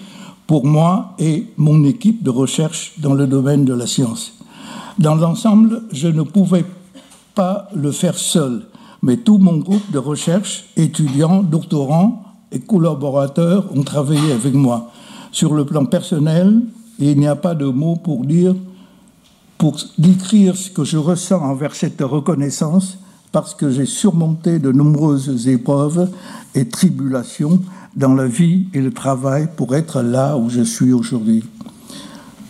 pour 0.46 0.66
moi 0.66 1.14
et 1.20 1.46
mon 1.58 1.84
équipe 1.86 2.24
de 2.24 2.30
recherche 2.30 2.94
dans 3.00 3.14
le 3.14 3.28
domaine 3.28 3.66
de 3.66 3.74
la 3.74 3.88
science. 3.88 4.34
Dans 5.00 5.16
l'ensemble, 5.16 5.84
je 5.92 6.08
ne 6.08 6.24
pouvais 6.24 6.66
pas 7.34 7.70
le 7.74 7.92
faire 7.92 8.18
seul 8.18 8.64
mais 9.02 9.18
tout 9.18 9.38
mon 9.38 9.58
groupe 9.58 9.92
de 9.92 9.98
recherche, 9.98 10.66
étudiants, 10.78 11.44
doctorants 11.44 12.24
et 12.52 12.60
collaborateurs 12.60 13.66
ont 13.76 13.84
travaillé 13.84 14.32
avec 14.32 14.54
moi. 14.54 14.92
Sur 15.32 15.54
le 15.54 15.66
plan 15.66 15.86
personnel, 15.86 16.62
il 17.00 17.18
n'y 17.18 17.28
a 17.28 17.36
pas 17.36 17.56
de 17.56 17.66
mots 17.66 17.96
pour 17.96 18.26
dire, 18.26 18.56
pour 19.58 19.78
décrire 19.98 20.56
ce 20.56 20.70
que 20.70 20.84
je 20.84 20.98
ressens 20.98 21.42
envers 21.42 21.74
cette 21.74 22.02
reconnaissance, 22.02 22.98
parce 23.32 23.56
que 23.56 23.72
j'ai 23.72 23.86
surmonté 23.86 24.60
de 24.60 24.72
nombreuses 24.72 25.48
épreuves 25.48 26.10
et 26.54 26.68
tribulations 26.68 27.62
dans 27.96 28.14
la 28.14 28.28
vie 28.28 28.68
et 28.74 28.82
le 28.82 28.92
travail 28.92 29.48
pour 29.56 29.76
être 29.76 30.02
là 30.02 30.38
où 30.38 30.50
je 30.50 30.62
suis 30.62 30.94
aujourd'hui. 30.94 31.44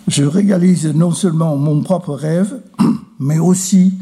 Je 0.07 0.23
réalise 0.23 0.87
non 0.87 1.11
seulement 1.11 1.55
mon 1.55 1.81
propre 1.81 2.13
rêve, 2.13 2.59
mais 3.19 3.39
aussi 3.39 3.93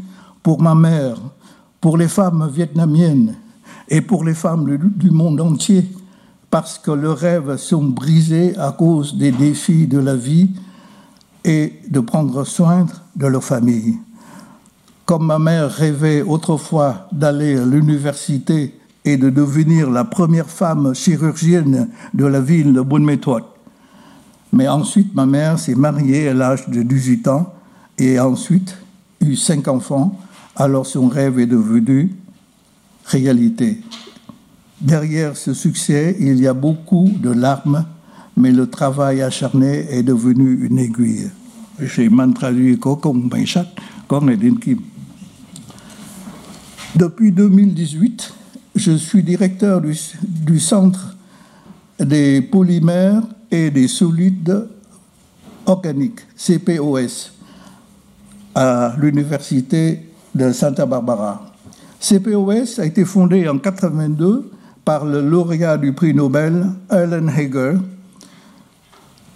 pour 0.42 0.60
ma 0.62 0.74
mère, 0.74 1.18
pour 1.80 1.96
les 1.96 2.08
femmes 2.08 2.50
vietnamiennes 2.52 3.36
et 3.88 4.00
pour 4.00 4.24
les 4.24 4.34
femmes 4.34 4.76
du 4.76 5.10
monde 5.10 5.40
entier, 5.40 5.90
parce 6.50 6.78
que 6.78 6.90
leurs 6.90 7.18
rêves 7.18 7.56
sont 7.56 7.84
brisés 7.84 8.56
à 8.58 8.72
cause 8.72 9.16
des 9.16 9.32
défis 9.32 9.86
de 9.86 9.98
la 9.98 10.16
vie 10.16 10.50
et 11.44 11.80
de 11.88 12.00
prendre 12.00 12.44
soin 12.44 12.86
de 13.16 13.26
leur 13.26 13.42
famille. 13.42 13.98
Comme 15.06 15.26
ma 15.26 15.38
mère 15.38 15.70
rêvait 15.70 16.22
autrefois 16.22 17.08
d'aller 17.12 17.56
à 17.56 17.64
l'université 17.64 18.78
et 19.04 19.16
de 19.16 19.30
devenir 19.30 19.90
la 19.90 20.04
première 20.04 20.48
femme 20.48 20.94
chirurgienne 20.94 21.88
de 22.14 22.26
la 22.26 22.40
ville 22.40 22.72
de 22.72 22.80
bonne 22.80 23.04
méthode. 23.04 23.44
Mais 24.52 24.68
ensuite, 24.68 25.14
ma 25.14 25.26
mère 25.26 25.58
s'est 25.58 25.74
mariée 25.74 26.28
à 26.28 26.34
l'âge 26.34 26.68
de 26.68 26.82
18 26.82 27.28
ans 27.28 27.52
et 27.98 28.18
ensuite 28.18 28.76
eu 29.20 29.36
cinq 29.36 29.68
enfants, 29.68 30.18
alors 30.56 30.86
son 30.86 31.08
rêve 31.08 31.38
est 31.38 31.46
devenu 31.46 32.14
réalité. 33.04 33.80
Derrière 34.80 35.36
ce 35.36 35.52
succès, 35.52 36.16
il 36.18 36.40
y 36.40 36.46
a 36.46 36.54
beaucoup 36.54 37.10
de 37.20 37.30
larmes, 37.30 37.84
mais 38.36 38.50
le 38.50 38.68
travail 38.68 39.20
acharné 39.22 39.86
est 39.90 40.02
devenu 40.02 40.66
une 40.66 40.78
aiguille. 40.78 41.30
J'ai 41.78 42.08
mal 42.08 42.34
traduit 42.34 42.78
Depuis 46.96 47.32
2018, 47.32 48.34
je 48.74 48.92
suis 48.92 49.22
directeur 49.22 49.80
du, 49.80 49.94
du 50.22 50.60
Centre 50.60 51.16
des 51.98 52.40
polymères 52.40 53.22
et 53.50 53.70
des 53.70 53.88
solides 53.88 54.66
organiques, 55.66 56.20
CPOS, 56.36 57.32
à 58.54 58.94
l'Université 58.98 60.09
de 60.34 60.52
Santa 60.52 60.86
Barbara. 60.86 61.46
CPOS 62.00 62.78
a 62.78 62.86
été 62.86 63.04
fondé 63.04 63.48
en 63.48 63.58
82 63.58 64.50
par 64.84 65.04
le 65.04 65.20
lauréat 65.20 65.76
du 65.76 65.92
prix 65.92 66.14
Nobel, 66.14 66.66
Alan 66.88 67.28
Hager. 67.28 67.74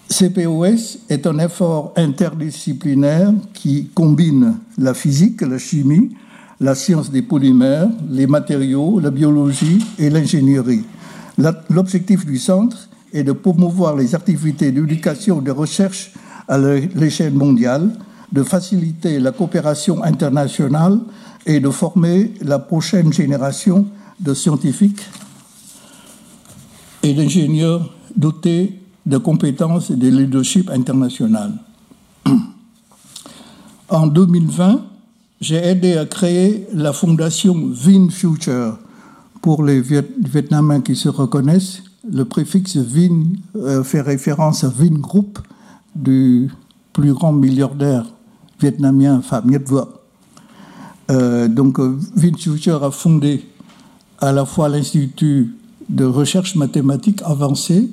CPOS 0.09 0.99
est 1.09 1.27
un 1.27 1.39
effort 1.39 1.93
interdisciplinaire 1.97 3.33
qui 3.53 3.91
combine 3.95 4.55
la 4.79 4.95
physique, 4.95 5.43
la 5.43 5.59
chimie, 5.59 6.17
la 6.61 6.75
science 6.75 7.11
des 7.11 7.23
polymères, 7.23 7.89
les 8.09 8.27
matériaux, 8.27 9.01
la 9.01 9.11
biologie 9.11 9.85
et 9.99 10.09
l'ingénierie. 10.09 10.85
L'objectif 11.69 12.25
du 12.25 12.39
centre 12.39 12.89
est 13.13 13.25
de 13.25 13.33
promouvoir 13.33 13.97
les 13.97 14.15
activités 14.15 14.71
d'éducation 14.73 15.41
et 15.41 15.45
de 15.45 15.51
recherche 15.51 16.13
à 16.49 16.59
l'échelle 16.59 17.35
mondiale, 17.35 17.91
de 18.35 18.43
faciliter 18.43 19.21
la 19.21 19.31
coopération 19.31 20.03
internationale 20.03 20.99
et 21.47 21.61
de 21.61 21.71
former 21.71 22.33
la 22.43 22.59
prochaine 22.59 23.13
génération 23.13 23.87
de 24.19 24.35
scientifiques 24.35 25.03
et 27.05 27.15
d'ingénieurs 27.15 27.95
dotés 28.17 28.81
de 29.07 29.19
compétences 29.19 29.91
et 29.91 29.97
de 29.97 30.09
leadership 30.09 30.69
international. 30.69 31.53
En 33.91 34.09
2020, 34.09 34.83
j'ai 35.41 35.57
aidé 35.57 35.97
à 35.99 36.07
créer 36.07 36.67
la 36.73 36.93
fondation 36.93 37.55
Vin 37.71 38.09
Future. 38.09 38.79
Pour 39.43 39.63
les 39.63 39.81
Vietnamiens 39.81 40.81
qui 40.81 40.97
se 40.97 41.11
reconnaissent, 41.11 41.83
le 42.11 42.25
préfixe 42.25 42.79
Vin 42.79 43.25
euh, 43.55 43.85
fait 43.85 44.01
référence 44.01 44.65
à 44.65 44.69
Vin 44.71 44.99
Group, 44.99 45.39
du 45.95 46.51
plus 46.95 47.13
grand 47.13 47.33
milliardaire 47.33 48.07
vietnamien 48.61 49.21
Pham 49.23 49.51
Nhat 49.51 49.61
euh, 51.11 51.49
donc, 51.49 51.79
Vin 51.81 52.33
Future 52.39 52.83
a 52.83 52.91
fondé 52.91 53.45
à 54.21 54.33
la 54.33 54.47
fois 54.47 54.69
l'Institut 54.69 55.55
de 55.89 56.05
recherche 56.05 56.57
mathématique 56.57 57.21
avancée, 57.25 57.91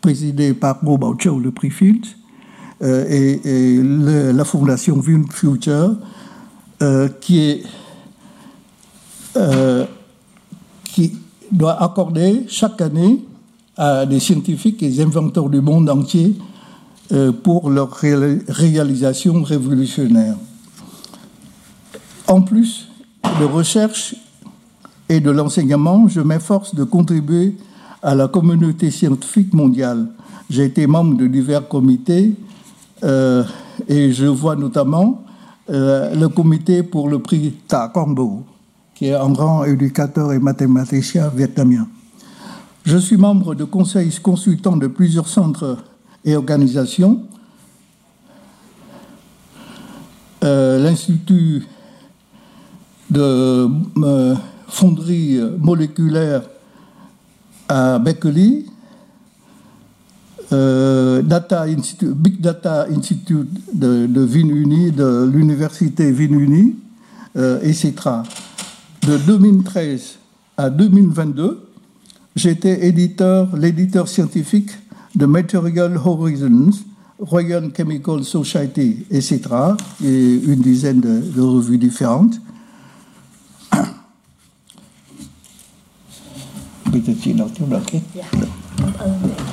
présidé 0.00 0.54
par 0.54 0.82
Mo 0.82 0.96
Bao 0.96 1.14
Chau, 1.18 1.38
le 1.38 1.50
prix 1.50 1.70
Fields, 1.70 2.16
euh, 2.82 3.04
et, 3.44 3.82
la 4.32 4.44
fondation 4.44 4.96
Vin 5.00 5.24
Future, 5.30 5.96
euh, 6.82 7.08
qui, 7.20 7.62
euh, 9.36 9.84
qui 10.84 11.16
doit 11.50 11.82
accorder 11.82 12.44
chaque 12.48 12.80
année 12.80 13.24
à 13.76 14.06
des 14.06 14.20
scientifiques 14.20 14.82
et 14.82 14.88
des 14.88 15.00
inventeurs 15.02 15.48
du 15.48 15.60
monde 15.60 15.90
entier 15.90 16.36
pour 17.42 17.70
leur 17.70 17.90
réalisation 17.90 19.42
révolutionnaire. 19.42 20.36
En 22.26 22.42
plus 22.42 22.88
de 23.40 23.44
recherche 23.44 24.14
et 25.08 25.20
de 25.20 25.30
l'enseignement, 25.30 26.08
je 26.08 26.20
m'efforce 26.20 26.74
de 26.74 26.84
contribuer 26.84 27.56
à 28.02 28.14
la 28.14 28.28
communauté 28.28 28.90
scientifique 28.90 29.54
mondiale. 29.54 30.08
J'ai 30.50 30.64
été 30.64 30.86
membre 30.86 31.16
de 31.16 31.26
divers 31.26 31.66
comités 31.66 32.34
euh, 33.04 33.44
et 33.86 34.12
je 34.12 34.26
vois 34.26 34.56
notamment 34.56 35.24
euh, 35.70 36.14
le 36.14 36.28
comité 36.28 36.82
pour 36.82 37.08
le 37.08 37.18
prix 37.18 37.54
Ta 37.66 37.88
Combo, 37.88 38.44
qui 38.94 39.06
est 39.06 39.14
un 39.14 39.30
grand 39.30 39.64
éducateur 39.64 40.32
et 40.32 40.38
mathématicien 40.38 41.28
vietnamien. 41.34 41.86
Je 42.84 42.96
suis 42.96 43.16
membre 43.16 43.54
de 43.54 43.64
conseils 43.64 44.14
consultants 44.22 44.76
de 44.76 44.86
plusieurs 44.86 45.28
centres 45.28 45.78
et 46.28 46.36
organisations. 46.36 47.22
Euh, 50.44 50.78
L'Institut 50.78 51.66
de 53.10 53.66
fonderie 54.68 55.40
moléculaire 55.58 56.42
à 57.68 57.98
Berkeley, 57.98 58.64
euh, 60.52 61.22
Big 61.22 62.40
Data 62.40 62.86
Institute 62.90 63.48
de, 63.74 64.06
de 64.06 64.90
de 64.90 65.30
l'université 65.30 66.12
Vinuni, 66.12 66.76
euh, 67.36 67.60
etc. 67.62 67.94
De 69.06 69.16
2013 69.16 70.16
à 70.56 70.70
2022, 70.70 71.66
j'étais 72.36 72.86
éditeur, 72.86 73.54
l'éditeur 73.56 74.08
scientifique 74.08 74.70
de 75.18 75.26
Material 75.26 75.96
Horizons, 75.96 76.84
Royal 77.18 77.72
Chemical 77.76 78.22
Society, 78.22 79.04
etc., 79.10 79.40
et 80.04 80.34
une 80.34 80.60
dizaine 80.60 81.00
de 81.00 81.40
revues 81.40 81.78
différentes. 81.78 82.40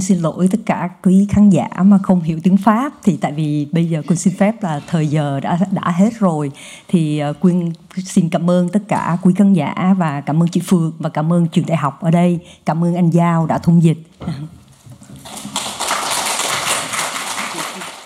Xin 0.00 0.18
lỗi 0.18 0.48
tất 0.50 0.58
cả 0.66 0.90
quý 1.02 1.26
khán 1.30 1.50
giả 1.50 1.68
mà 1.84 1.98
không 2.02 2.22
hiểu 2.22 2.38
tiếng 2.42 2.56
Pháp 2.56 2.92
thì 3.04 3.16
tại 3.16 3.32
vì 3.32 3.66
bây 3.72 3.86
giờ 3.86 4.02
Quyên 4.06 4.18
xin 4.18 4.34
phép 4.34 4.62
là 4.62 4.80
thời 4.86 5.06
giờ 5.06 5.40
đã 5.40 5.58
đã 5.70 5.90
hết 5.90 6.10
rồi 6.18 6.50
thì 6.88 7.18
ờ, 7.18 7.32
Quyên 7.32 7.72
xin 8.04 8.28
cảm 8.28 8.50
ơn 8.50 8.68
tất 8.68 8.82
cả 8.88 9.18
quý 9.22 9.34
khán 9.36 9.52
giả 9.52 9.94
và 9.98 10.20
cảm 10.20 10.42
ơn 10.42 10.48
chị 10.48 10.60
Phương 10.64 10.92
và 10.98 11.08
cảm 11.08 11.32
ơn 11.32 11.46
trường 11.46 11.66
đại 11.66 11.76
học 11.76 11.98
ở 12.00 12.10
đây 12.10 12.38
cảm 12.66 12.84
ơn 12.84 12.94
anh 12.94 13.10
Giao 13.10 13.46
đã 13.46 13.58
thông 13.58 13.82
dịch. 13.82 13.98